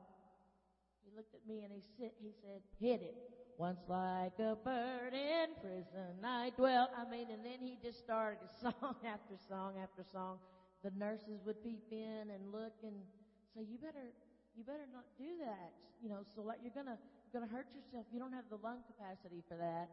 He 1.04 1.10
looked 1.16 1.34
at 1.34 1.46
me 1.46 1.62
and 1.62 1.72
he, 1.72 1.82
said, 1.98 2.12
he 2.20 2.32
said, 2.42 2.62
Hit 2.80 3.02
it. 3.02 3.16
Once 3.56 3.80
like 3.88 4.34
a 4.40 4.56
bird 4.64 5.14
in 5.14 5.54
prison 5.60 6.18
I 6.24 6.50
dwell. 6.56 6.88
I 6.96 7.04
mean, 7.04 7.30
and 7.30 7.44
then 7.44 7.60
he 7.60 7.78
just 7.80 8.00
started 8.00 8.50
song 8.60 8.96
after 9.04 9.36
song 9.48 9.74
after 9.80 10.02
song. 10.02 10.40
the 10.82 10.90
nurses 10.98 11.40
would 11.46 11.62
peep 11.62 11.84
in 11.90 12.30
and 12.34 12.50
look 12.52 12.74
and 12.82 13.06
say, 13.54 13.62
"You 13.62 13.78
better, 13.78 14.10
you 14.56 14.64
better 14.64 14.86
not 14.92 15.04
do 15.16 15.38
that." 15.40 15.72
You 16.02 16.08
know, 16.10 16.24
so 16.34 16.42
like 16.42 16.58
you're 16.62 16.74
gonna 16.74 16.98
gonna 17.32 17.46
hurt 17.46 17.68
yourself. 17.74 18.06
You 18.10 18.18
don't 18.18 18.32
have 18.32 18.46
the 18.50 18.58
lung 18.58 18.82
capacity 18.86 19.42
for 19.48 19.56
that. 19.56 19.88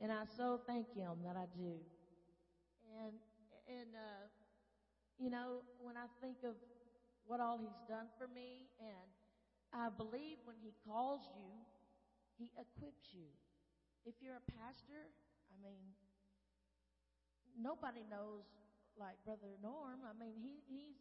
And 0.00 0.10
I 0.12 0.24
so 0.36 0.60
thank 0.66 0.88
Him 0.94 1.22
that 1.24 1.36
I 1.36 1.46
do. 1.54 1.78
And 2.98 3.14
and 3.68 3.94
uh, 3.94 4.26
you 5.18 5.30
know, 5.30 5.62
when 5.78 5.96
I 5.96 6.06
think 6.20 6.38
of 6.44 6.56
what 7.26 7.40
all 7.40 7.58
He's 7.58 7.78
done 7.88 8.08
for 8.18 8.26
me, 8.28 8.66
and 8.80 9.13
I 9.74 9.90
believe 9.90 10.38
when 10.46 10.56
He 10.62 10.72
calls 10.86 11.26
you, 11.34 11.50
He 12.38 12.54
equips 12.54 13.10
you. 13.10 13.26
If 14.06 14.14
you're 14.22 14.38
a 14.38 14.48
pastor, 14.62 15.10
I 15.50 15.56
mean, 15.58 15.82
nobody 17.58 18.06
knows 18.06 18.46
like 18.94 19.18
Brother 19.26 19.50
Norm. 19.62 20.06
I 20.06 20.14
mean, 20.14 20.38
he, 20.38 20.62
he's 20.70 20.98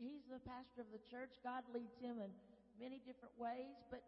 he's 0.00 0.24
the 0.28 0.40
pastor 0.44 0.84
of 0.84 0.90
the 0.92 1.02
church. 1.10 1.36
God 1.44 1.64
leads 1.72 1.96
him 2.00 2.20
in 2.20 2.32
many 2.80 3.00
different 3.04 3.34
ways, 3.36 3.76
but 3.92 4.00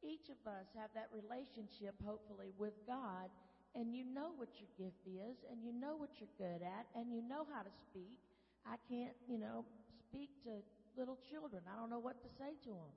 each 0.00 0.32
of 0.32 0.40
us 0.48 0.64
have 0.76 0.88
that 0.96 1.12
relationship, 1.12 1.92
hopefully, 2.04 2.52
with 2.56 2.76
God, 2.88 3.28
and 3.76 3.92
you 3.92 4.04
know 4.04 4.32
what 4.36 4.48
your 4.56 4.70
gift 4.80 5.04
is, 5.04 5.36
and 5.52 5.60
you 5.60 5.72
know 5.76 5.96
what 5.96 6.16
you're 6.16 6.32
good 6.40 6.64
at, 6.64 6.88
and 6.96 7.12
you 7.12 7.20
know 7.20 7.44
how 7.52 7.60
to 7.60 7.72
speak. 7.90 8.16
I 8.64 8.76
can't, 8.88 9.16
you 9.28 9.36
know, 9.36 9.64
speak 10.08 10.30
to 10.44 10.64
little 10.96 11.18
children. 11.28 11.62
I 11.68 11.76
don't 11.76 11.88
know 11.88 12.00
what 12.00 12.20
to 12.24 12.28
say 12.40 12.56
to 12.64 12.70
them. 12.70 12.92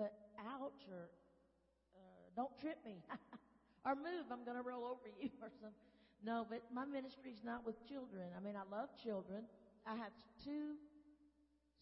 But 0.00 0.14
ouch, 0.40 0.88
or 0.88 1.12
uh, 1.94 2.24
don't 2.34 2.56
trip 2.58 2.78
me, 2.86 3.04
or 3.84 3.94
move, 3.94 4.32
I'm 4.32 4.44
going 4.44 4.56
to 4.56 4.62
roll 4.64 4.84
over 4.84 5.08
you, 5.12 5.28
or 5.42 5.50
something. 5.60 5.76
No, 6.24 6.46
but 6.48 6.62
my 6.72 6.86
ministry's 6.86 7.44
not 7.44 7.66
with 7.66 7.76
children. 7.86 8.32
I 8.36 8.40
mean, 8.40 8.56
I 8.56 8.64
love 8.70 8.88
children. 9.02 9.44
I 9.86 9.96
have 9.96 10.12
two 10.44 10.76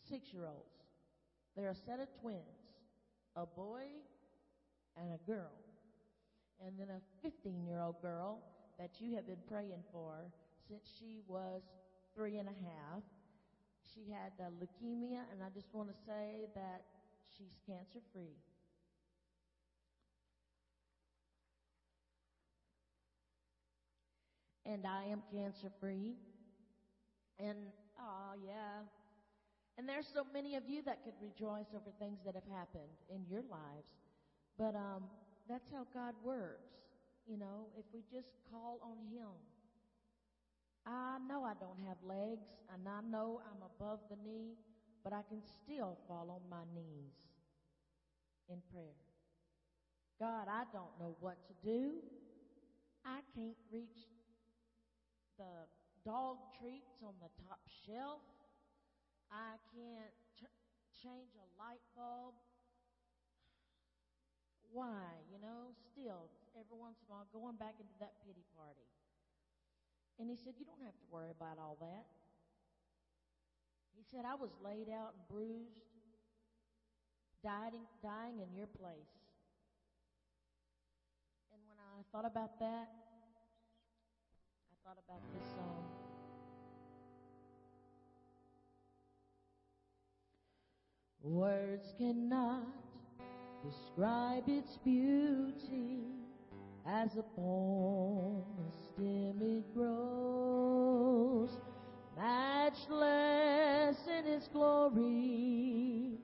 six 0.09 0.33
year 0.33 0.47
olds. 0.47 0.75
They're 1.57 1.71
a 1.71 1.75
set 1.75 2.01
of 2.01 2.09
twins, 2.21 2.59
a 3.37 3.47
boy 3.47 3.87
and 4.97 5.13
a 5.15 5.19
girl. 5.31 5.53
And 6.61 6.79
then 6.79 6.89
a 6.91 7.01
15 7.23 7.67
year 7.67 7.81
old 7.81 8.01
girl 8.01 8.43
that 8.79 9.01
you 9.01 9.15
have 9.17 9.27
been 9.27 9.43
praying 9.47 9.85
for 9.93 10.33
since 10.69 10.83
she 10.99 11.21
was 11.27 11.63
three 12.15 12.39
and 12.39 12.49
a 12.49 12.53
half. 12.53 13.03
She 13.95 14.11
had 14.11 14.33
uh, 14.41 14.51
leukemia, 14.51 15.23
and 15.33 15.43
I 15.43 15.51
just 15.55 15.73
want 15.73 15.89
to 15.89 15.97
say 16.07 16.47
that 16.55 16.83
she's 17.37 17.59
cancer 17.67 18.01
free. 18.13 18.37
And 24.65 24.87
I 24.87 25.05
am 25.05 25.23
cancer 25.33 25.71
free. 25.81 26.15
And, 27.39 27.57
oh, 27.99 28.33
yeah. 28.45 28.85
And 29.79 29.89
there's 29.89 30.07
so 30.13 30.25
many 30.33 30.57
of 30.57 30.65
you 30.69 30.83
that 30.83 31.05
could 31.05 31.15
rejoice 31.23 31.73
over 31.75 31.91
things 31.99 32.19
that 32.27 32.35
have 32.35 32.49
happened 32.53 32.99
in 33.09 33.25
your 33.31 33.43
lives. 33.49 33.89
But 34.59 34.75
um, 34.75 35.05
that's 35.49 35.71
how 35.71 35.87
God 35.95 36.15
works. 36.23 36.69
You 37.27 37.39
know, 37.39 37.67
if 37.79 37.85
we 37.95 38.01
just 38.13 38.29
call 38.51 38.81
on 38.83 38.97
Him. 39.13 39.31
I 40.85 41.19
know 41.29 41.45
I 41.45 41.53
don't 41.61 41.79
have 41.87 41.99
legs, 42.03 42.49
and 42.73 42.89
I 42.89 43.01
know 43.09 43.41
I'm 43.45 43.63
above 43.63 44.01
the 44.09 44.17
knee, 44.25 44.57
but 45.09 45.17
I 45.17 45.25
can 45.25 45.41
still 45.41 45.97
fall 46.07 46.29
on 46.29 46.45
my 46.53 46.69
knees 46.69 47.17
in 48.45 48.61
prayer. 48.69 49.01
God, 50.21 50.53
I 50.53 50.69
don't 50.69 50.93
know 51.01 51.17
what 51.19 51.41
to 51.49 51.55
do. 51.65 52.05
I 53.07 53.25
can't 53.33 53.57
reach 53.73 54.05
the 55.39 55.65
dog 56.05 56.37
treats 56.61 57.01
on 57.01 57.15
the 57.25 57.33
top 57.41 57.57
shelf. 57.89 58.21
I 59.33 59.57
can't 59.73 60.13
ch- 60.37 60.53
change 61.01 61.33
a 61.41 61.49
light 61.57 61.81
bulb. 61.97 62.35
Why? 64.69 65.25
You 65.33 65.41
know, 65.41 65.73
still, 65.89 66.29
every 66.53 66.77
once 66.77 67.01
in 67.01 67.09
a 67.09 67.17
while, 67.17 67.29
going 67.33 67.57
back 67.57 67.81
into 67.81 67.97
that 68.05 68.13
pity 68.21 68.45
party. 68.53 68.85
And 70.21 70.29
he 70.29 70.37
said, 70.37 70.53
You 70.59 70.67
don't 70.69 70.85
have 70.85 71.01
to 71.01 71.09
worry 71.09 71.31
about 71.33 71.57
all 71.57 71.79
that. 71.81 72.05
He 73.97 74.03
said, 74.11 74.25
I 74.25 74.35
was 74.35 74.51
laid 74.65 74.89
out 74.89 75.15
and 75.15 75.29
bruised, 75.29 75.85
dying, 77.43 77.87
dying 78.03 78.41
in 78.41 78.57
your 78.57 78.67
place. 78.67 79.15
And 81.53 81.61
when 81.67 81.79
I 81.79 82.03
thought 82.13 82.27
about 82.27 82.59
that, 82.61 82.89
I 84.71 84.75
thought 84.85 84.99
about 85.07 85.23
this 85.35 85.49
song. 85.51 85.85
Words 91.23 91.93
cannot 91.99 92.67
describe 93.63 94.45
its 94.49 94.79
beauty 94.79 96.05
as 96.87 97.17
upon 97.17 98.45
a 98.67 98.73
stem 98.73 99.43
it 99.43 99.75
grows, 99.75 101.59
matchless 102.19 103.97
in 104.09 104.27
its 104.27 104.49
glory, 104.49 106.19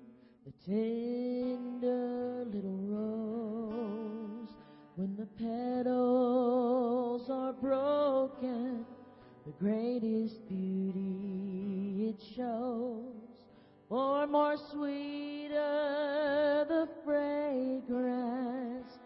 the 0.44 0.52
tender 0.66 2.44
little 2.52 2.80
rose. 2.82 4.48
When 4.96 5.16
the 5.16 5.26
petals 5.38 7.30
are 7.30 7.52
broken, 7.52 8.84
the 9.46 9.52
greatest 9.60 10.48
beauty 10.48 12.08
it 12.10 12.20
shows. 12.36 13.12
For 13.88 14.26
more 14.26 14.56
sweeter 14.72 15.54
the 16.68 16.88
fragrance 17.04 18.98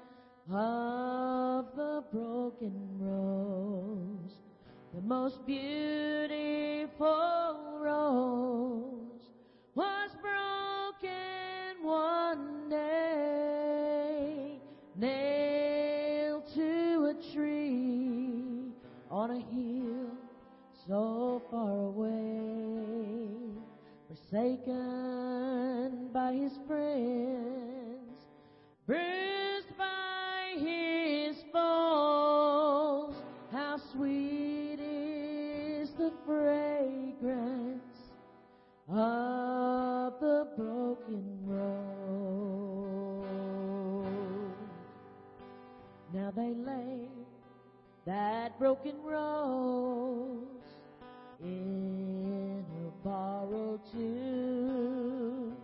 of 0.51 1.67
the 1.77 2.05
broken 2.11 2.73
rose, 2.99 3.88
most 5.09 5.45
beautiful 5.47 6.29
rose 7.81 9.33
was 9.75 10.11
broken 10.21 11.83
one 11.83 12.69
day, 12.69 14.61
nailed 14.97 16.47
to 16.55 17.07
a 17.07 17.15
tree 17.33 18.71
on 19.11 19.31
a 19.31 19.39
hill 19.39 20.11
so 20.87 21.41
far 21.51 21.87
away, 21.87 23.31
forsaken 24.09 26.11
by 26.13 26.35
his 26.35 26.53
friends, 26.67 27.58
broken 48.59 48.95
rose 49.05 50.47
in 51.41 52.65
a 52.85 53.07
borrowed 53.07 53.81
tomb. 53.93 55.57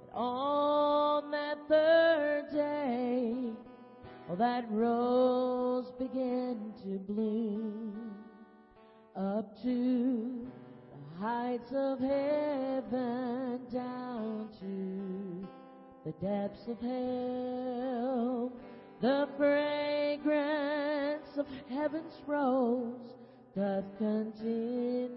But 0.00 0.18
on 0.18 1.30
that 1.32 1.58
third 1.68 2.50
day, 2.50 3.52
oh, 4.30 4.36
that 4.36 4.64
rose 4.70 5.92
began 5.98 6.72
to 6.82 6.98
bloom 6.98 8.14
up 9.14 9.62
to 9.62 10.48
the 10.92 11.22
heights 11.22 11.72
of 11.72 12.00
heaven, 12.00 13.60
down 13.70 14.48
to 14.60 15.46
the 16.06 16.12
depths 16.26 16.66
of 16.68 16.80
hell. 16.80 18.50
The 19.02 19.28
fragrance 19.36 20.79
of 21.38 21.46
heaven's 21.68 22.20
rose 22.26 23.14
doth 23.56 23.84
continually 23.98 25.12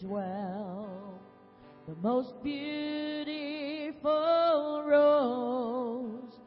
dwell. 0.00 1.20
The 1.88 1.94
most 1.96 2.42
beautiful 2.42 4.02
rose 4.86 6.38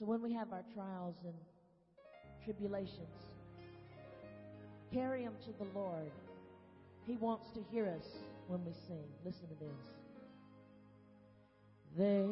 So 0.00 0.06
when 0.06 0.22
we 0.22 0.32
have 0.32 0.50
our 0.50 0.64
trials 0.74 1.16
and 1.26 1.34
tribulations, 2.42 3.36
carry 4.94 5.24
them 5.24 5.34
to 5.44 5.52
the 5.62 5.70
Lord. 5.78 6.10
He 7.06 7.18
wants 7.18 7.50
to 7.52 7.60
hear 7.70 7.86
us 7.86 8.06
when 8.48 8.64
we 8.64 8.72
sing. 8.88 9.04
Listen 9.26 9.48
to 9.48 9.54
this. 9.56 9.68
Their 11.98 12.28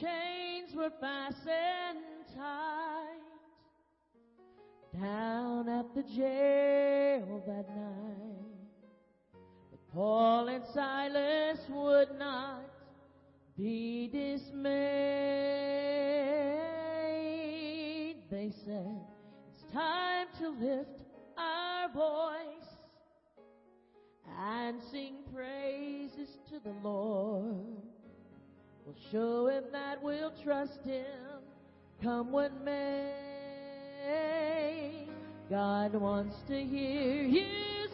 chains 0.00 0.74
were 0.74 0.90
fastened 0.98 2.00
tight 2.34 3.20
down 4.98 5.68
at 5.68 5.94
the 5.94 6.04
jail 6.04 7.42
that 7.46 7.68
night. 7.68 8.64
But 9.70 9.92
Paul 9.92 10.48
and 10.48 10.64
Silas 10.72 11.58
would 11.68 12.18
not 12.18 12.62
be 13.58 14.08
dismayed. 14.08 15.64
They 18.34 18.50
said, 18.66 19.00
It's 19.52 19.72
time 19.72 20.26
to 20.40 20.48
lift 20.48 21.02
our 21.38 21.88
voice 21.90 22.66
and 24.36 24.82
sing 24.90 25.18
praises 25.32 26.36
to 26.50 26.58
the 26.64 26.74
Lord. 26.82 27.78
We'll 28.84 28.96
show 29.12 29.46
him 29.46 29.62
that 29.70 30.02
we'll 30.02 30.32
trust 30.42 30.80
him, 30.84 31.04
come 32.02 32.32
what 32.32 32.50
may. 32.64 33.12
God 35.48 35.94
wants 35.94 36.34
to 36.48 36.60
hear 36.60 37.22
you 37.22 37.46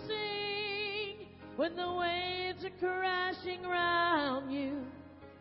sing 0.09 1.27
when 1.57 1.77
the 1.77 1.93
waves 1.93 2.65
are 2.65 2.71
crashing 2.81 3.61
round 3.63 4.51
you, 4.51 4.87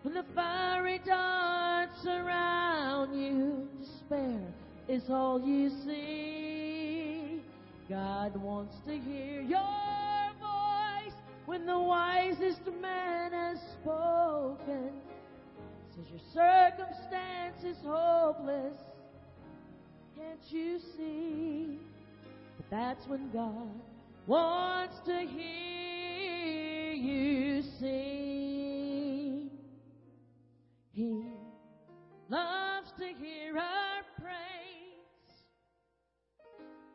when 0.02 0.14
the 0.14 0.26
fiery 0.36 1.00
darts 1.06 2.04
surround 2.04 3.18
you. 3.18 3.70
Despair 3.80 4.54
is 4.90 5.04
all 5.10 5.40
you 5.40 5.70
see. 5.86 7.44
God 7.88 8.36
wants 8.38 8.76
to 8.88 8.98
hear 8.98 9.42
your 9.42 10.32
voice 10.40 11.14
when 11.46 11.68
the 11.68 11.78
wisest 11.78 12.62
man 12.82 13.32
has 13.32 13.60
spoken. 13.82 14.90
Says 15.96 16.06
your 16.10 16.20
circumstance 16.34 17.64
is 17.64 17.78
hopeless. 17.86 18.78
Can't 20.16 20.52
you 20.52 20.80
see? 20.98 21.80
But 22.58 22.66
that's 22.72 23.08
when 23.08 23.30
God 23.32 23.70
wants 24.26 24.96
to 25.06 25.20
hear 25.20 26.94
you 26.94 27.62
sing. 27.80 29.52
He 30.94 31.24
loves 32.28 32.92
to 32.98 33.06
hear 33.06 33.56
our 33.58 34.04
praise 34.20 34.59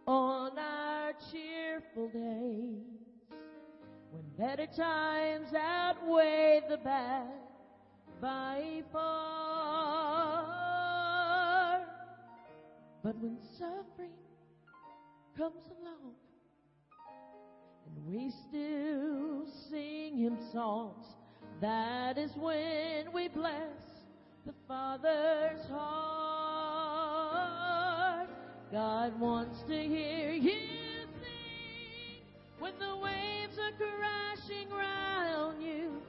on 0.07 0.59
our 0.59 1.12
cheerful 1.30 2.09
days 2.09 2.82
when 4.11 4.22
better 4.38 4.66
times 4.66 5.48
outweigh 5.55 6.61
the 6.68 6.76
bad 6.78 7.28
by 8.20 8.82
far. 8.92 10.55
But 13.02 13.16
when 13.18 13.38
suffering 13.59 14.12
comes 15.36 15.66
along 15.80 16.14
and 17.86 18.07
we 18.07 18.30
still 18.30 19.46
sing 19.70 20.16
him 20.18 20.38
songs, 20.52 21.07
that 21.61 22.18
is 22.18 22.34
when 22.36 23.12
we 23.12 23.28
bless 23.28 24.05
the 24.46 24.55
Father's 24.66 25.66
heart. 25.68 26.34
God 29.05 29.20
wants 29.20 29.61
to 29.68 29.76
hear 29.76 30.30
you 30.30 30.52
sing 31.20 32.22
when 32.59 32.72
the 32.78 32.96
waves 32.96 33.59
are 33.59 33.72
crashing 33.76 34.70
round 34.70 35.62
you, 35.62 36.00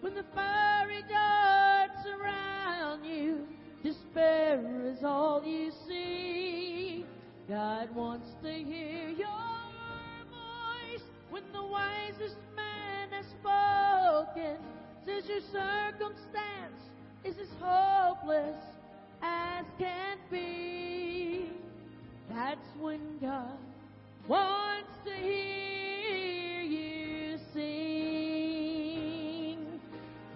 when 0.00 0.16
the 0.16 0.24
fiery 0.34 1.04
darts 1.08 2.02
surround 2.02 3.06
you. 3.06 3.46
Despair 3.84 4.64
is 4.84 5.04
all 5.04 5.44
you 5.46 5.70
see. 5.86 7.04
God 7.48 7.94
wants 7.94 8.26
to 8.42 8.50
hear 8.50 9.10
your 9.10 9.28
voice 10.28 11.04
when 11.30 11.44
the 11.52 11.62
wisest 11.62 12.38
man 12.56 13.10
has 13.12 13.26
spoken. 13.26 14.56
Says 15.06 15.28
your 15.28 15.40
circumstance 15.52 16.82
is 17.22 17.36
as 17.38 17.48
hopeless 17.60 18.56
as 19.22 19.66
can 19.78 20.18
be. 20.32 20.79
That's 22.42 22.72
when 22.80 23.00
God 23.20 23.58
wants 24.26 24.96
to 25.04 25.12
hear 25.12 26.62
you 26.62 27.38
sing. 27.52 28.38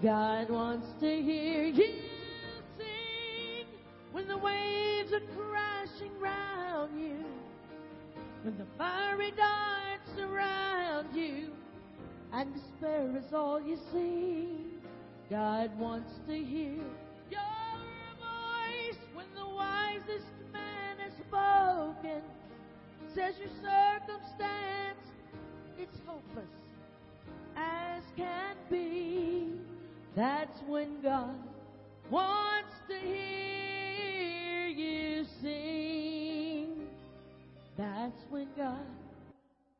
God 0.03 0.51
wants 0.51 0.87
to 1.01 1.23
hear 1.23 1.65
you 1.65 1.95
sing 2.77 3.67
when 4.13 4.29
the 4.29 4.37
waves 4.37 5.15
are 5.15 5.23
crashing 5.35 6.11
round 6.21 7.01
you, 7.01 7.25
when 8.43 8.59
the 8.59 8.67
fiery 8.77 9.33
darts 9.35 10.11
surround 10.15 11.17
you, 11.17 11.53
and 12.35 12.53
despair 12.53 13.17
is 13.17 13.33
all 13.33 13.63
you 13.63 13.79
see. 13.91 14.59
God 15.31 15.71
wants 15.79 16.21
to 16.29 16.35
hear 16.35 16.85
your 17.31 17.79
voice 18.21 18.99
when 19.15 19.27
the 19.35 19.47
wisest 19.49 20.44
spoken. 21.35 22.23
Says 23.15 23.35
your 23.39 23.49
circumstance, 23.63 24.99
it's 25.79 25.97
hopeless 26.07 26.51
as 27.57 28.03
can 28.17 28.57
be. 28.71 29.53
That's 30.17 30.61
when 30.67 31.01
God 31.03 31.37
wants 32.11 32.73
to 32.89 32.95
hear 32.97 34.67
you 34.67 35.25
sing. 35.43 36.89
That's 37.77 38.21
when 38.31 38.49
God 38.57 38.87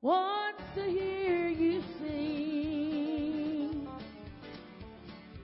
wants 0.03 0.63
to 0.77 0.83
hear 0.83 1.49
you 1.49 1.83
sing. 2.01 3.89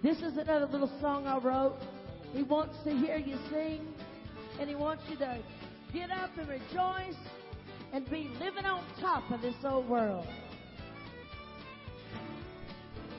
This 0.02 0.18
is 0.22 0.36
another 0.36 0.66
little 0.66 0.90
song 1.00 1.26
I 1.26 1.38
wrote. 1.38 1.76
He 2.32 2.42
wants 2.42 2.76
to 2.84 2.90
hear 2.90 3.16
you 3.16 3.36
sing, 3.50 3.86
and 4.58 4.68
He 4.68 4.74
wants 4.74 5.02
you 5.08 5.16
to 5.16 5.38
get 5.92 6.10
up 6.10 6.30
and 6.38 6.48
rejoice 6.48 7.16
and 7.92 8.08
be 8.08 8.30
living 8.38 8.64
on 8.64 8.82
top 9.00 9.30
of 9.30 9.42
this 9.42 9.54
old 9.64 9.88
world. 9.88 10.26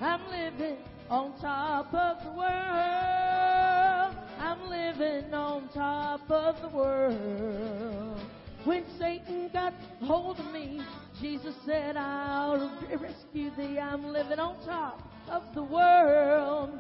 I'm 0.02 0.22
living 0.30 0.78
on 1.10 1.40
top 1.40 1.94
of 1.94 2.24
the 2.24 2.32
world. 2.32 4.16
I'm 4.40 4.70
living 4.70 5.34
on 5.34 5.70
top 5.70 6.32
of 6.32 6.62
the 6.62 6.70
world. 6.70 8.20
When 8.64 8.84
Satan 8.98 9.50
got 9.52 9.74
hold 10.04 10.40
of 10.40 10.52
me, 10.54 10.82
Jesus 11.20 11.56
said, 11.66 11.98
I'll 11.98 12.72
rescue 13.00 13.52
thee. 13.58 13.80
I'm 13.80 14.12
living 14.14 14.40
on 14.40 14.64
top 14.66 15.02
of 15.30 15.44
the 15.54 15.64
world. 15.64 16.80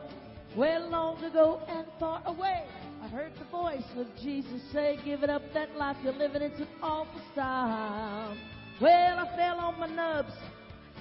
Well, 0.55 0.89
long 0.89 1.23
ago 1.23 1.61
and 1.67 1.85
far 1.99 2.21
away, 2.25 2.65
I 3.03 3.07
heard 3.07 3.31
the 3.39 3.45
voice 3.45 3.83
of 3.97 4.05
Jesus 4.21 4.61
say, 4.71 4.99
Give 5.03 5.23
it 5.23 5.29
up, 5.29 5.41
that 5.53 5.75
life 5.75 5.97
you're 6.03 6.13
living, 6.13 6.43
it's 6.43 6.59
an 6.59 6.67
awful 6.83 7.19
style. 7.33 8.37
Well, 8.79 9.19
I 9.19 9.35
fell 9.35 9.57
on 9.57 9.79
my 9.79 9.87
nubs, 9.87 10.33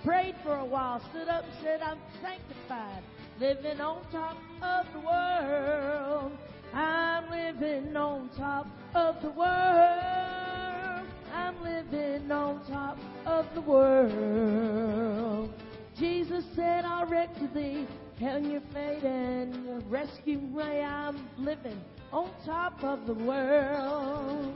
prayed 0.03 0.35
for 0.43 0.57
a 0.57 0.65
while, 0.65 1.03
stood 1.11 1.29
up 1.29 1.45
and 1.45 1.53
said, 1.63 1.83
I'm 1.83 1.99
sanctified, 2.23 3.03
living 3.39 3.83
on 3.83 4.03
top 4.11 4.39
of 4.63 4.87
the 4.95 5.01
world. 5.01 6.33
I'm 6.73 7.31
living 7.31 7.95
on 7.95 8.31
top 8.37 8.67
of 8.95 9.21
the 9.21 9.31
world. 9.31 11.07
I'm 11.35 11.63
living 11.63 12.33
on 12.33 12.65
top 12.67 12.97
of 13.27 13.47
the 13.55 13.61
world. 13.61 15.53
Jesus 15.99 16.45
said, 16.57 16.87
I'll 16.87 17.05
rescue 17.05 17.49
thee, 17.53 17.87
hell 18.21 18.39
your 18.39 18.61
fate 18.75 19.03
and 19.03 19.91
rescue 19.91 20.39
me. 20.39 20.83
I'm 20.83 21.27
living 21.39 21.81
on 22.13 22.29
top 22.45 22.85
of 22.85 23.07
the 23.07 23.15
world. 23.15 24.53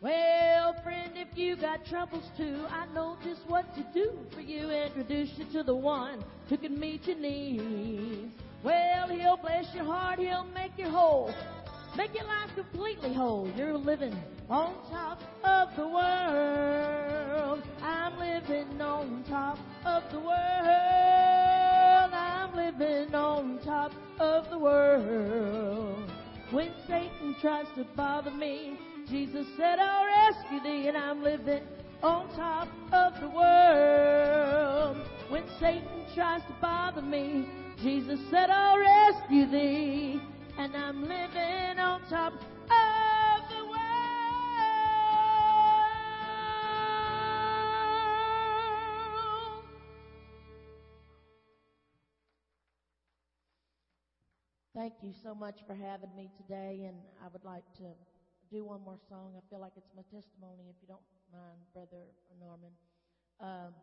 Well, 0.00 0.55
you 1.36 1.56
got 1.56 1.84
troubles 1.86 2.24
too, 2.36 2.64
I 2.70 2.86
know 2.94 3.16
just 3.22 3.42
what 3.46 3.74
to 3.74 3.84
do 3.92 4.12
for 4.34 4.40
you. 4.40 4.70
Introduce 4.70 5.30
you 5.36 5.44
to 5.52 5.62
the 5.62 5.74
one 5.74 6.24
who 6.48 6.56
can 6.56 6.78
meet 6.78 7.06
your 7.06 7.16
needs. 7.16 8.32
Well, 8.62 9.08
he'll 9.08 9.36
bless 9.36 9.72
your 9.74 9.84
heart, 9.84 10.18
he'll 10.18 10.46
make 10.54 10.72
you 10.78 10.88
whole, 10.88 11.32
make 11.96 12.14
your 12.14 12.24
life 12.24 12.50
completely 12.54 13.12
whole. 13.12 13.50
You're 13.56 13.76
living 13.76 14.16
on 14.48 14.74
top 14.90 15.20
of 15.44 15.68
the 15.76 15.86
world. 15.86 17.62
I'm 17.82 18.18
living 18.18 18.80
on 18.80 19.24
top 19.28 19.58
of 19.84 20.02
the 20.10 20.18
world. 20.18 20.34
I'm 22.12 22.56
living 22.56 23.14
on 23.14 23.58
top 23.64 23.92
of 24.18 24.48
the 24.50 24.58
world. 24.58 26.10
When 26.50 26.70
Satan 26.86 27.36
tries 27.40 27.66
to 27.76 27.84
bother 27.96 28.30
me, 28.30 28.78
Jesus 29.08 29.46
said, 29.56 29.78
I'll 29.78 30.04
rescue 30.04 30.60
thee, 30.60 30.88
and 30.88 30.96
I'm 30.96 31.22
living 31.22 31.62
on 32.02 32.28
top 32.34 32.68
of 32.92 33.20
the 33.20 33.28
world. 33.28 34.96
When 35.28 35.44
Satan 35.60 36.04
tries 36.14 36.42
to 36.42 36.52
bother 36.60 37.02
me, 37.02 37.48
Jesus 37.82 38.18
said, 38.30 38.50
I'll 38.50 38.78
rescue 38.78 39.46
thee, 39.46 40.20
and 40.58 40.76
I'm 40.76 41.02
living 41.02 41.78
on 41.78 42.00
top 42.08 42.32
of 42.32 43.48
the 43.48 43.64
world. 43.64 43.76
Thank 54.74 54.94
you 55.02 55.12
so 55.22 55.34
much 55.34 55.60
for 55.66 55.74
having 55.74 56.14
me 56.16 56.28
today, 56.36 56.86
and 56.88 56.96
I 57.24 57.28
would 57.32 57.44
like 57.44 57.64
to 57.78 57.84
do 58.50 58.64
one 58.64 58.82
more 58.84 58.98
song. 59.08 59.34
I 59.36 59.42
feel 59.50 59.60
like 59.60 59.72
it's 59.76 59.90
my 59.96 60.02
testimony, 60.06 60.70
if 60.70 60.76
you 60.82 60.88
don't 60.88 61.04
mind, 61.32 61.58
Brother 61.74 62.06
Norman. 62.38 62.72
Um, 63.40 63.74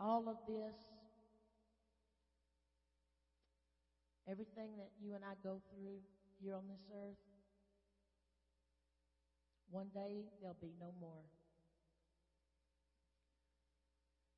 all 0.00 0.28
of 0.28 0.38
this, 0.46 0.74
everything 4.26 4.76
that 4.78 4.90
you 5.00 5.14
and 5.14 5.24
I 5.24 5.34
go 5.42 5.62
through 5.70 6.02
here 6.42 6.54
on 6.54 6.66
this 6.68 6.82
earth, 6.94 7.18
one 9.70 9.88
day 9.94 10.26
there'll 10.40 10.58
be 10.60 10.74
no 10.80 10.90
more. 11.00 11.26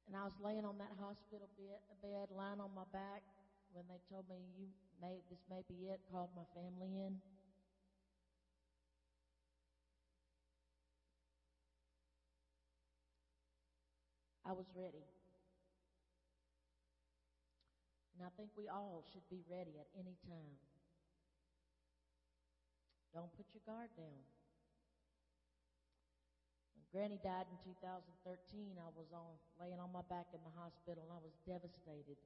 And 0.09 0.19
I 0.19 0.25
was 0.25 0.35
laying 0.43 0.67
on 0.67 0.75
that 0.83 0.91
hospital 0.99 1.47
bed, 1.55 1.79
bed 2.03 2.35
lying 2.35 2.59
on 2.59 2.75
my 2.75 2.89
back, 2.91 3.23
when 3.73 3.87
they 3.87 4.03
told 4.11 4.27
me 4.27 4.43
you 4.59 4.67
may 4.99 5.23
this 5.31 5.39
may 5.47 5.63
be 5.71 5.87
it, 5.87 6.01
called 6.11 6.31
my 6.35 6.43
family 6.51 6.91
in. 7.07 7.15
I 14.45 14.53
was 14.53 14.67
ready. 14.73 15.05
And 18.17 18.25
I 18.25 18.31
think 18.37 18.53
we 18.57 18.69
all 18.69 19.05
should 19.13 19.25
be 19.33 19.41
ready 19.49 19.81
at 19.81 19.89
any 19.97 20.17
time. 20.29 20.57
Don't 23.17 23.33
put 23.33 23.49
your 23.57 23.65
guard 23.65 23.89
down. 23.97 24.21
When 26.77 26.85
Granny 26.93 27.19
died 27.25 27.49
in 27.49 27.59
2013, 27.65 28.77
I 28.77 28.93
was 28.93 29.09
on 29.17 29.41
laying 29.57 29.81
on 29.81 29.89
my 29.89 30.05
back 30.13 30.29
in 30.37 30.41
the 30.45 30.55
hospital 30.55 31.01
and 31.01 31.13
I 31.13 31.21
was 31.21 31.33
devastated. 31.49 32.21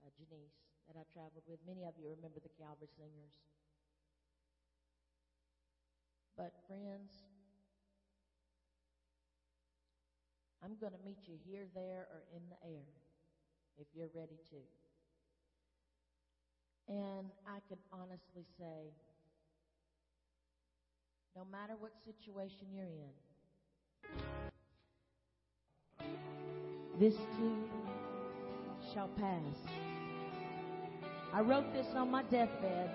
Uh, 0.00 0.12
Janice, 0.16 0.60
that 0.88 0.96
I 0.96 1.04
traveled 1.12 1.44
with. 1.48 1.60
Many 1.64 1.84
of 1.84 1.92
you 2.00 2.08
remember 2.08 2.40
the 2.40 2.52
Calvary 2.56 2.88
Singers. 2.96 3.36
But 6.36 6.52
friends, 6.68 7.29
I'm 10.62 10.76
going 10.80 10.92
to 10.92 10.98
meet 11.04 11.18
you 11.26 11.36
here, 11.46 11.66
there, 11.74 12.06
or 12.12 12.22
in 12.36 12.42
the 12.50 12.56
air 12.68 12.84
if 13.78 13.86
you're 13.94 14.10
ready 14.14 14.36
to. 14.50 14.56
And 16.92 17.30
I 17.46 17.60
can 17.68 17.78
honestly 17.92 18.44
say, 18.58 18.92
no 21.36 21.44
matter 21.50 21.74
what 21.78 21.92
situation 22.04 22.66
you're 22.74 22.84
in, 22.84 23.14
this 26.98 27.14
too 27.14 27.56
shall 28.92 29.08
pass. 29.08 29.56
I 31.32 31.40
wrote 31.40 31.72
this 31.72 31.86
on 31.94 32.10
my 32.10 32.22
deathbed. 32.24 32.90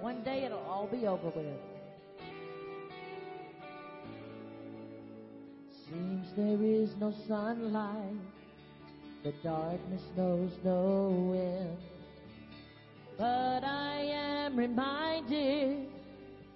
One 0.00 0.22
day 0.24 0.44
it'll 0.44 0.58
all 0.60 0.88
be 0.90 1.06
over 1.06 1.28
with. 1.28 1.77
Seems 5.90 6.26
there 6.36 6.62
is 6.62 6.90
no 7.00 7.14
sunlight, 7.26 8.20
the 9.24 9.32
darkness 9.42 10.02
knows 10.16 10.50
no 10.62 11.32
end. 11.34 11.78
But 13.16 13.64
I 13.64 14.00
am 14.00 14.56
reminded 14.56 15.88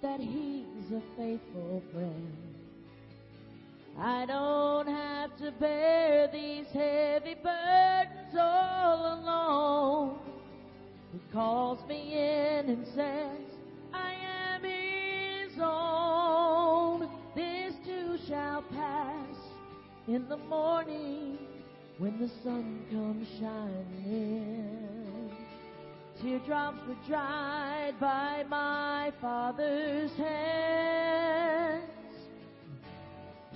that 0.03 0.19
He's 0.19 0.91
a 0.91 1.01
faithful 1.17 1.81
friend. 1.91 2.37
I 3.97 4.25
don't 4.25 4.87
have 4.87 5.35
to 5.37 5.51
bear 5.53 6.27
these 6.31 6.67
heavy 6.67 7.35
burdens 7.35 8.35
all 8.39 9.19
alone. 9.19 10.19
He 11.11 11.19
calls 11.31 11.79
me 11.87 12.13
in 12.13 12.69
and 12.69 12.85
says, 12.87 13.41
I 13.93 14.13
am 14.53 14.63
His 14.63 15.59
own. 15.59 17.09
This 17.35 17.73
too 17.85 18.17
shall 18.27 18.61
pass 18.61 19.02
in 20.07 20.27
the 20.27 20.37
morning 20.37 21.37
when 21.97 22.19
the 22.19 22.27
sun 22.43 22.85
comes 22.91 23.27
shining 23.39 24.03
in. 24.05 25.29
Teardrops 26.21 26.79
were 26.87 26.95
dried 27.07 27.93
by 27.99 28.43
my 28.49 29.11
father's 29.21 30.11
hands. 30.15 31.83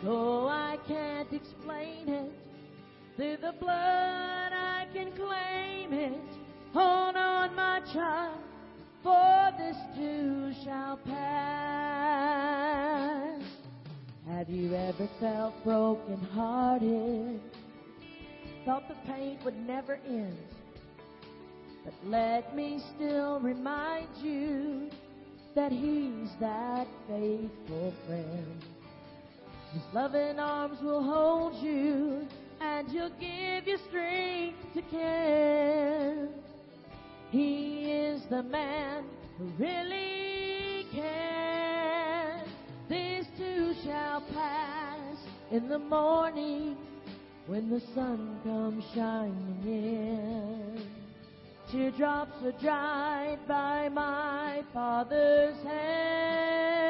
Though 0.03 0.47
I 0.47 0.77
can't 0.87 1.31
explain 1.33 2.07
it, 2.07 2.31
through 3.15 3.37
the 3.37 3.53
blood 3.59 3.96
Have 14.47 14.55
you 14.55 14.73
ever 14.75 15.09
felt 15.19 15.61
broken 15.65 16.21
hearted? 16.33 17.41
Thought 18.63 18.87
the 18.87 18.95
pain 19.05 19.37
would 19.43 19.57
never 19.67 19.99
end. 20.07 20.37
But 21.83 21.93
let 22.05 22.55
me 22.55 22.81
still 22.95 23.41
remind 23.41 24.07
you 24.23 24.89
that 25.53 25.73
He's 25.73 26.29
that 26.39 26.87
faithful 27.09 27.93
friend. 28.05 28.63
His 29.73 29.83
loving 29.93 30.39
arms 30.39 30.79
will 30.81 31.03
hold 31.03 31.61
you 31.61 32.25
and 32.61 32.87
He'll 32.87 33.09
give 33.19 33.67
you 33.67 33.77
strength 33.89 34.59
to 34.75 34.81
care. 34.83 36.29
He 37.31 37.91
is 37.91 38.21
the 38.29 38.43
man 38.43 39.03
who 39.37 39.43
really 39.61 40.85
cares. 40.93 41.26
Shall 43.83 44.21
pass 44.33 45.17
in 45.51 45.69
the 45.69 45.77
morning 45.77 46.77
when 47.45 47.69
the 47.69 47.79
sun 47.93 48.39
comes 48.43 48.83
shining 48.95 49.61
in. 49.65 50.81
Teardrops 51.71 52.43
are 52.43 52.53
dried 52.53 53.39
by 53.47 53.89
my 53.89 54.63
Father's 54.73 55.61
hand. 55.63 56.87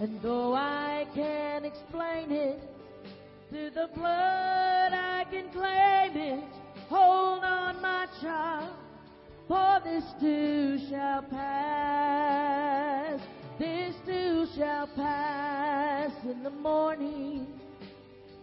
And 0.00 0.20
though 0.20 0.54
I 0.54 1.06
can't 1.14 1.64
explain 1.64 2.32
it, 2.32 2.60
to 3.50 3.70
the 3.70 3.88
blood 3.94 4.92
I 4.92 5.24
can 5.30 5.48
claim 5.50 6.16
it. 6.16 6.44
Hold 6.88 7.44
on, 7.44 7.80
my 7.80 8.06
child, 8.20 8.74
for 9.46 9.80
this 9.84 10.04
too 10.20 10.78
shall 10.90 11.22
pass. 11.22 12.87
This 13.58 13.96
too 14.06 14.46
shall 14.56 14.86
pass 14.86 16.12
in 16.22 16.44
the 16.44 16.50
morning. 16.50 17.46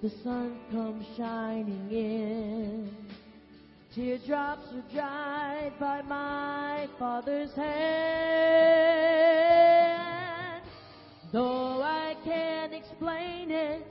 The 0.01 0.09
sun 0.09 0.59
comes 0.71 1.05
shining 1.15 1.89
in. 1.89 2.89
Teardrops 3.93 4.67
are 4.73 4.83
dried 4.93 5.71
by 5.79 6.01
my 6.01 6.89
father's 6.99 7.53
hand. 7.53 7.65
Though 11.31 11.81
I 11.81 12.17
can't 12.25 12.73
explain 12.73 13.51
it, 13.51 13.87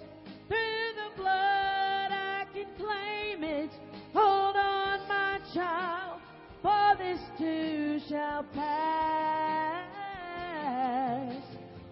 through 0.47 0.93
the 0.95 1.09
blood 1.16 2.12
I 2.12 2.45
can 2.53 2.66
claim 2.77 3.43
it. 3.45 3.70
Hold 4.12 4.57
on, 4.57 5.01
my 5.09 5.41
child, 5.55 6.20
for 6.61 6.97
this 6.99 7.20
too 7.39 7.99
shall 8.11 8.43
pass. 8.55 9.74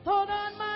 Hold 0.05 0.31
on, 0.31 0.59
my 0.59 0.72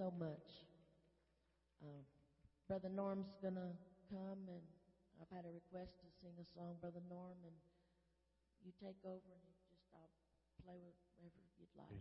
so 0.00 0.08
much. 0.16 0.48
Um, 1.84 2.00
Brother 2.68 2.88
Norm's 2.88 3.28
gonna 3.44 3.76
come, 4.08 4.40
and 4.48 4.64
I've 5.20 5.28
had 5.28 5.44
a 5.44 5.52
request 5.52 5.92
to 6.00 6.08
sing 6.24 6.32
a 6.40 6.46
song, 6.56 6.80
Brother 6.80 7.04
Norm, 7.10 7.36
and 7.44 7.52
you 8.64 8.72
take 8.80 8.96
over, 9.04 9.28
and 9.28 9.44
you 9.44 9.52
just 9.68 9.84
I'll 9.92 10.08
play 10.64 10.80
whatever 11.20 11.36
you'd 11.60 11.68
like. 11.76 12.00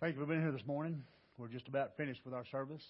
Thank 0.00 0.16
you 0.16 0.20
for 0.20 0.26
being 0.26 0.42
here 0.42 0.50
this 0.50 0.66
morning. 0.66 0.98
We're 1.38 1.46
just 1.46 1.68
about 1.68 1.96
finished 1.96 2.22
with 2.24 2.34
our 2.34 2.44
service. 2.50 2.82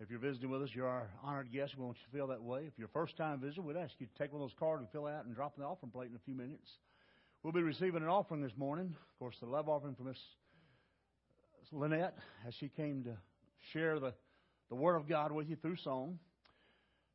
If 0.00 0.08
you're 0.08 0.18
visiting 0.18 0.48
with 0.48 0.62
us, 0.62 0.70
you're 0.72 0.88
our 0.88 1.10
honored 1.22 1.52
guest. 1.52 1.76
We 1.76 1.84
want 1.84 1.98
you 2.00 2.08
to 2.08 2.16
feel 2.16 2.28
that 2.28 2.40
way. 2.40 2.64
If 2.64 2.72
you're 2.78 2.88
a 2.88 2.96
first 2.96 3.18
time 3.18 3.40
visitor, 3.40 3.60
we'd 3.60 3.76
ask 3.76 3.92
you 3.98 4.06
to 4.06 4.16
take 4.16 4.32
one 4.32 4.40
of 4.40 4.48
those 4.48 4.56
cards 4.58 4.80
and 4.80 4.88
fill 4.88 5.06
out 5.06 5.26
and 5.26 5.34
drop 5.34 5.52
in 5.58 5.62
the 5.62 5.68
offering 5.68 5.92
plate 5.92 6.08
in 6.08 6.16
a 6.16 6.24
few 6.24 6.34
minutes. 6.34 6.78
We'll 7.42 7.52
be 7.52 7.60
receiving 7.60 8.00
an 8.00 8.08
offering 8.08 8.40
this 8.40 8.56
morning. 8.56 8.96
Of 8.96 9.18
course, 9.18 9.36
the 9.40 9.46
love 9.46 9.68
offering 9.68 9.94
from 9.94 10.06
Miss 10.06 10.16
Lynette 11.72 12.16
as 12.46 12.54
she 12.54 12.68
came 12.68 13.04
to 13.04 13.16
share 13.72 13.98
the, 13.98 14.12
the 14.68 14.74
Word 14.74 14.96
of 14.96 15.08
God 15.08 15.32
with 15.32 15.48
you 15.48 15.56
through 15.56 15.76
song. 15.76 16.18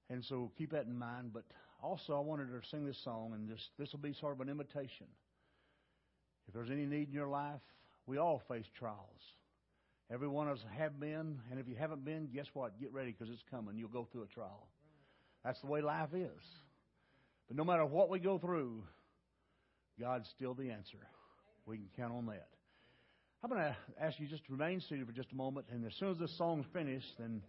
And 0.09 0.23
so 0.23 0.51
keep 0.57 0.71
that 0.71 0.85
in 0.85 0.97
mind. 0.97 1.31
But 1.33 1.43
also, 1.81 2.15
I 2.15 2.19
wanted 2.19 2.49
her 2.49 2.59
to 2.59 2.67
sing 2.67 2.85
this 2.85 3.01
song, 3.03 3.31
and 3.33 3.49
this, 3.49 3.69
this 3.77 3.91
will 3.91 3.99
be 3.99 4.13
sort 4.13 4.33
of 4.33 4.41
an 4.41 4.49
invitation. 4.49 5.07
If 6.47 6.53
there's 6.53 6.69
any 6.69 6.85
need 6.85 7.07
in 7.07 7.13
your 7.13 7.27
life, 7.27 7.61
we 8.05 8.17
all 8.17 8.41
face 8.47 8.65
trials. 8.77 9.21
Every 10.11 10.27
one 10.27 10.47
of 10.47 10.57
us 10.57 10.63
have 10.77 10.99
been, 10.99 11.39
and 11.49 11.59
if 11.59 11.67
you 11.67 11.75
haven't 11.75 12.05
been, 12.05 12.27
guess 12.33 12.45
what? 12.53 12.79
Get 12.79 12.93
ready 12.93 13.11
because 13.11 13.33
it's 13.33 13.43
coming. 13.49 13.77
You'll 13.77 13.89
go 13.89 14.07
through 14.11 14.23
a 14.23 14.27
trial. 14.27 14.67
That's 15.43 15.59
the 15.61 15.67
way 15.67 15.81
life 15.81 16.13
is. 16.13 16.43
But 17.47 17.57
no 17.57 17.63
matter 17.63 17.85
what 17.85 18.09
we 18.09 18.19
go 18.19 18.37
through, 18.37 18.83
God's 19.99 20.29
still 20.29 20.53
the 20.53 20.69
answer. 20.69 20.97
We 21.65 21.77
can 21.77 21.87
count 21.97 22.13
on 22.13 22.27
that. 22.27 22.47
I'm 23.45 23.51
going 23.51 23.61
to 23.61 23.75
ask 24.03 24.19
you 24.19 24.25
just 24.25 24.43
to 24.47 24.53
remain 24.53 24.81
seated 24.81 25.05
for 25.05 25.13
just 25.13 25.31
a 25.31 25.35
moment, 25.35 25.67
and 25.71 25.85
as 25.85 25.93
soon 25.99 26.09
as 26.09 26.17
this 26.17 26.35
song's 26.35 26.65
finished, 26.73 27.13
then 27.19 27.43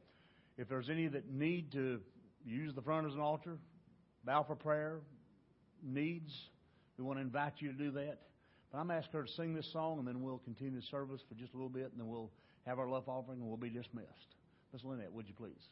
if 0.58 0.68
there's 0.68 0.90
any 0.90 1.08
that 1.08 1.32
need 1.32 1.72
to 1.72 2.00
use 2.44 2.74
the 2.74 2.82
front 2.82 3.06
as 3.06 3.14
an 3.14 3.20
altar, 3.20 3.56
bow 4.22 4.42
for 4.42 4.56
prayer, 4.56 5.00
needs, 5.82 6.30
we 6.98 7.04
want 7.04 7.18
to 7.18 7.22
invite 7.22 7.54
you 7.60 7.72
to 7.72 7.78
do 7.78 7.90
that. 7.92 8.18
But 8.70 8.78
I'm 8.78 8.90
asking 8.90 9.12
her 9.14 9.22
to 9.24 9.32
sing 9.32 9.54
this 9.54 9.72
song, 9.72 9.98
and 9.98 10.06
then 10.06 10.20
we'll 10.20 10.36
continue 10.36 10.78
the 10.78 10.86
service 10.90 11.22
for 11.30 11.34
just 11.34 11.54
a 11.54 11.56
little 11.56 11.70
bit, 11.70 11.90
and 11.92 11.98
then 11.98 12.08
we'll 12.08 12.30
have 12.66 12.78
our 12.78 12.90
love 12.90 13.08
offering, 13.08 13.40
and 13.40 13.48
we'll 13.48 13.56
be 13.56 13.70
dismissed. 13.70 14.34
Miss 14.74 14.84
Lynette, 14.84 15.14
would 15.14 15.26
you 15.26 15.34
please? 15.34 15.62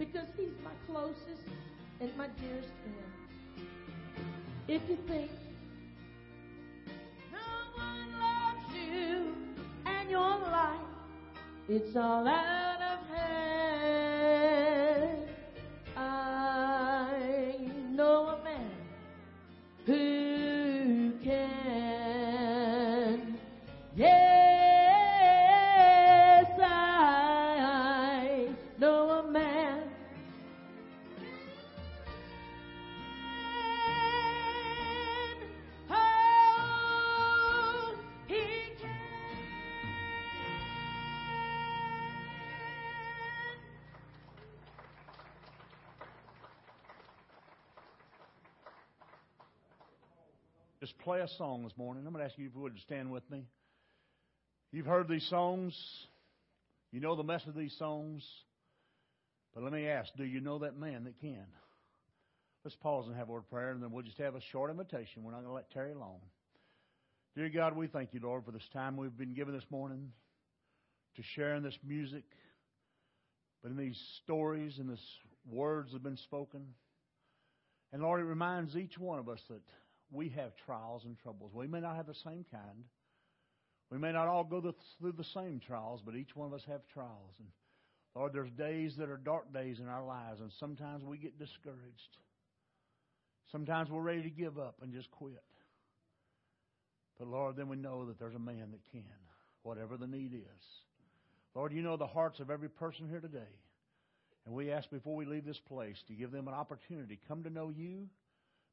Because 0.00 0.28
he's 0.34 0.48
my 0.64 0.70
closest 0.86 1.44
and 2.00 2.10
my 2.16 2.26
dearest 2.40 2.70
friend. 2.80 3.68
If 4.66 4.80
you 4.88 4.96
think 5.06 5.30
no 7.30 7.38
one 7.76 8.08
loves 8.18 8.74
you 8.74 9.34
and 9.84 10.10
your 10.10 10.38
life, 10.38 10.80
it's 11.68 11.94
all 11.94 12.26
out 12.26 12.59
play 51.10 51.22
a 51.22 51.38
song 51.38 51.64
this 51.64 51.76
morning. 51.76 52.04
I'm 52.06 52.12
going 52.12 52.24
to 52.24 52.30
ask 52.30 52.38
you 52.38 52.46
if 52.46 52.54
you 52.54 52.60
would 52.60 52.78
stand 52.86 53.10
with 53.10 53.28
me. 53.32 53.42
You've 54.70 54.86
heard 54.86 55.08
these 55.08 55.26
songs. 55.28 55.76
You 56.92 57.00
know 57.00 57.16
the 57.16 57.24
message 57.24 57.48
of 57.48 57.56
these 57.56 57.74
songs. 57.80 58.24
But 59.52 59.64
let 59.64 59.72
me 59.72 59.88
ask, 59.88 60.08
do 60.16 60.22
you 60.22 60.40
know 60.40 60.60
that 60.60 60.78
man 60.78 61.02
that 61.02 61.20
can? 61.20 61.46
Let's 62.64 62.76
pause 62.76 63.06
and 63.08 63.16
have 63.16 63.28
a 63.28 63.32
word 63.32 63.38
of 63.38 63.50
prayer, 63.50 63.72
and 63.72 63.82
then 63.82 63.90
we'll 63.90 64.04
just 64.04 64.18
have 64.18 64.36
a 64.36 64.40
short 64.52 64.70
invitation. 64.70 65.24
We're 65.24 65.32
not 65.32 65.38
going 65.38 65.48
to 65.48 65.54
let 65.54 65.72
Terry 65.72 65.90
alone. 65.90 66.20
Dear 67.34 67.48
God, 67.48 67.76
we 67.76 67.88
thank 67.88 68.14
you, 68.14 68.20
Lord, 68.22 68.44
for 68.44 68.52
this 68.52 68.68
time 68.72 68.96
we've 68.96 69.18
been 69.18 69.34
given 69.34 69.52
this 69.52 69.68
morning 69.68 70.12
to 71.16 71.22
share 71.34 71.56
in 71.56 71.64
this 71.64 71.78
music, 71.84 72.22
but 73.64 73.72
in 73.72 73.76
these 73.76 74.00
stories 74.22 74.78
and 74.78 74.88
these 74.88 75.06
words 75.50 75.90
that 75.90 75.96
have 75.96 76.04
been 76.04 76.16
spoken. 76.18 76.66
And 77.92 78.00
Lord, 78.00 78.20
it 78.20 78.26
reminds 78.26 78.76
each 78.76 78.96
one 78.96 79.18
of 79.18 79.28
us 79.28 79.40
that 79.48 79.60
we 80.10 80.28
have 80.30 80.52
trials 80.66 81.04
and 81.04 81.16
troubles. 81.18 81.52
We 81.54 81.66
may 81.66 81.80
not 81.80 81.96
have 81.96 82.06
the 82.06 82.14
same 82.14 82.44
kind. 82.50 82.84
We 83.90 83.98
may 83.98 84.12
not 84.12 84.28
all 84.28 84.44
go 84.44 84.60
through 84.98 85.12
the 85.12 85.24
same 85.24 85.60
trials, 85.60 86.00
but 86.04 86.14
each 86.14 86.36
one 86.36 86.48
of 86.48 86.54
us 86.54 86.64
have 86.68 86.80
trials. 86.92 87.34
And 87.38 87.48
Lord, 88.14 88.32
there's 88.32 88.50
days 88.50 88.96
that 88.96 89.08
are 89.08 89.16
dark 89.16 89.52
days 89.52 89.80
in 89.80 89.88
our 89.88 90.04
lives, 90.04 90.40
and 90.40 90.50
sometimes 90.58 91.04
we 91.04 91.18
get 91.18 91.38
discouraged. 91.38 92.18
Sometimes 93.50 93.90
we're 93.90 94.00
ready 94.00 94.22
to 94.22 94.30
give 94.30 94.58
up 94.58 94.76
and 94.82 94.92
just 94.92 95.10
quit. 95.10 95.42
But 97.18 97.28
Lord, 97.28 97.56
then 97.56 97.68
we 97.68 97.76
know 97.76 98.06
that 98.06 98.18
there's 98.18 98.34
a 98.34 98.38
man 98.38 98.70
that 98.70 98.90
can, 98.92 99.04
whatever 99.62 99.96
the 99.96 100.06
need 100.06 100.34
is. 100.34 100.64
Lord, 101.54 101.72
you 101.72 101.82
know 101.82 101.96
the 101.96 102.06
hearts 102.06 102.38
of 102.40 102.50
every 102.50 102.68
person 102.68 103.08
here 103.08 103.20
today. 103.20 103.38
And 104.46 104.54
we 104.54 104.70
ask 104.70 104.88
before 104.90 105.16
we 105.16 105.26
leave 105.26 105.44
this 105.44 105.60
place 105.68 106.02
to 106.06 106.14
give 106.14 106.30
them 106.30 106.48
an 106.48 106.54
opportunity 106.54 107.16
to 107.16 107.28
come 107.28 107.42
to 107.42 107.50
know 107.50 107.70
you, 107.70 108.08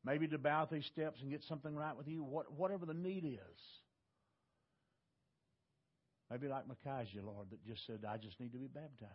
maybe 0.04 0.28
to 0.28 0.38
bow 0.38 0.68
these 0.72 0.86
steps 0.86 1.22
and 1.22 1.30
get 1.32 1.44
something 1.44 1.76
right 1.76 1.96
with 1.96 2.08
you, 2.08 2.24
what, 2.24 2.52
whatever 2.54 2.86
the 2.86 2.94
need 2.94 3.26
is. 3.26 3.62
Maybe 6.30 6.48
like 6.48 6.68
Micaiah, 6.68 7.24
Lord, 7.24 7.48
that 7.52 7.66
just 7.66 7.86
said, 7.88 8.00
I 8.08 8.18
just 8.18 8.40
need 8.40 8.52
to 8.52 8.58
be 8.58 8.68
baptized. 8.68 9.12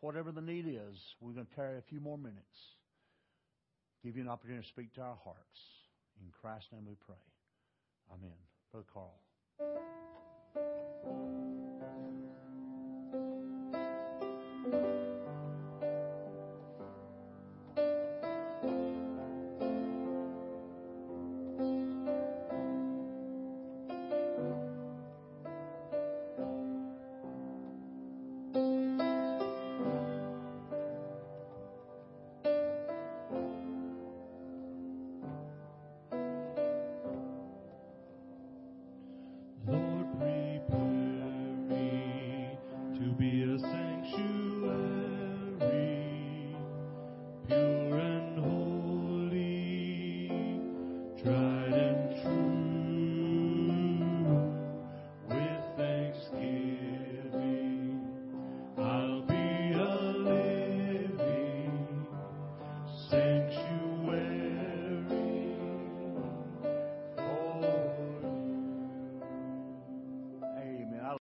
Whatever 0.00 0.32
the 0.32 0.40
need 0.40 0.66
is, 0.66 0.96
we're 1.20 1.32
going 1.32 1.46
to 1.46 1.54
tarry 1.54 1.78
a 1.78 1.82
few 1.88 2.00
more 2.00 2.18
minutes. 2.18 2.42
Give 4.04 4.16
you 4.16 4.22
an 4.22 4.28
opportunity 4.28 4.62
to 4.62 4.68
speak 4.68 4.94
to 4.94 5.00
our 5.00 5.16
hearts. 5.24 5.60
In 6.20 6.30
Christ's 6.40 6.68
name 6.72 6.86
we 6.86 6.94
pray. 6.94 7.16
Amen. 8.12 8.32
Brother 8.72 8.86
Carl. 8.92 9.20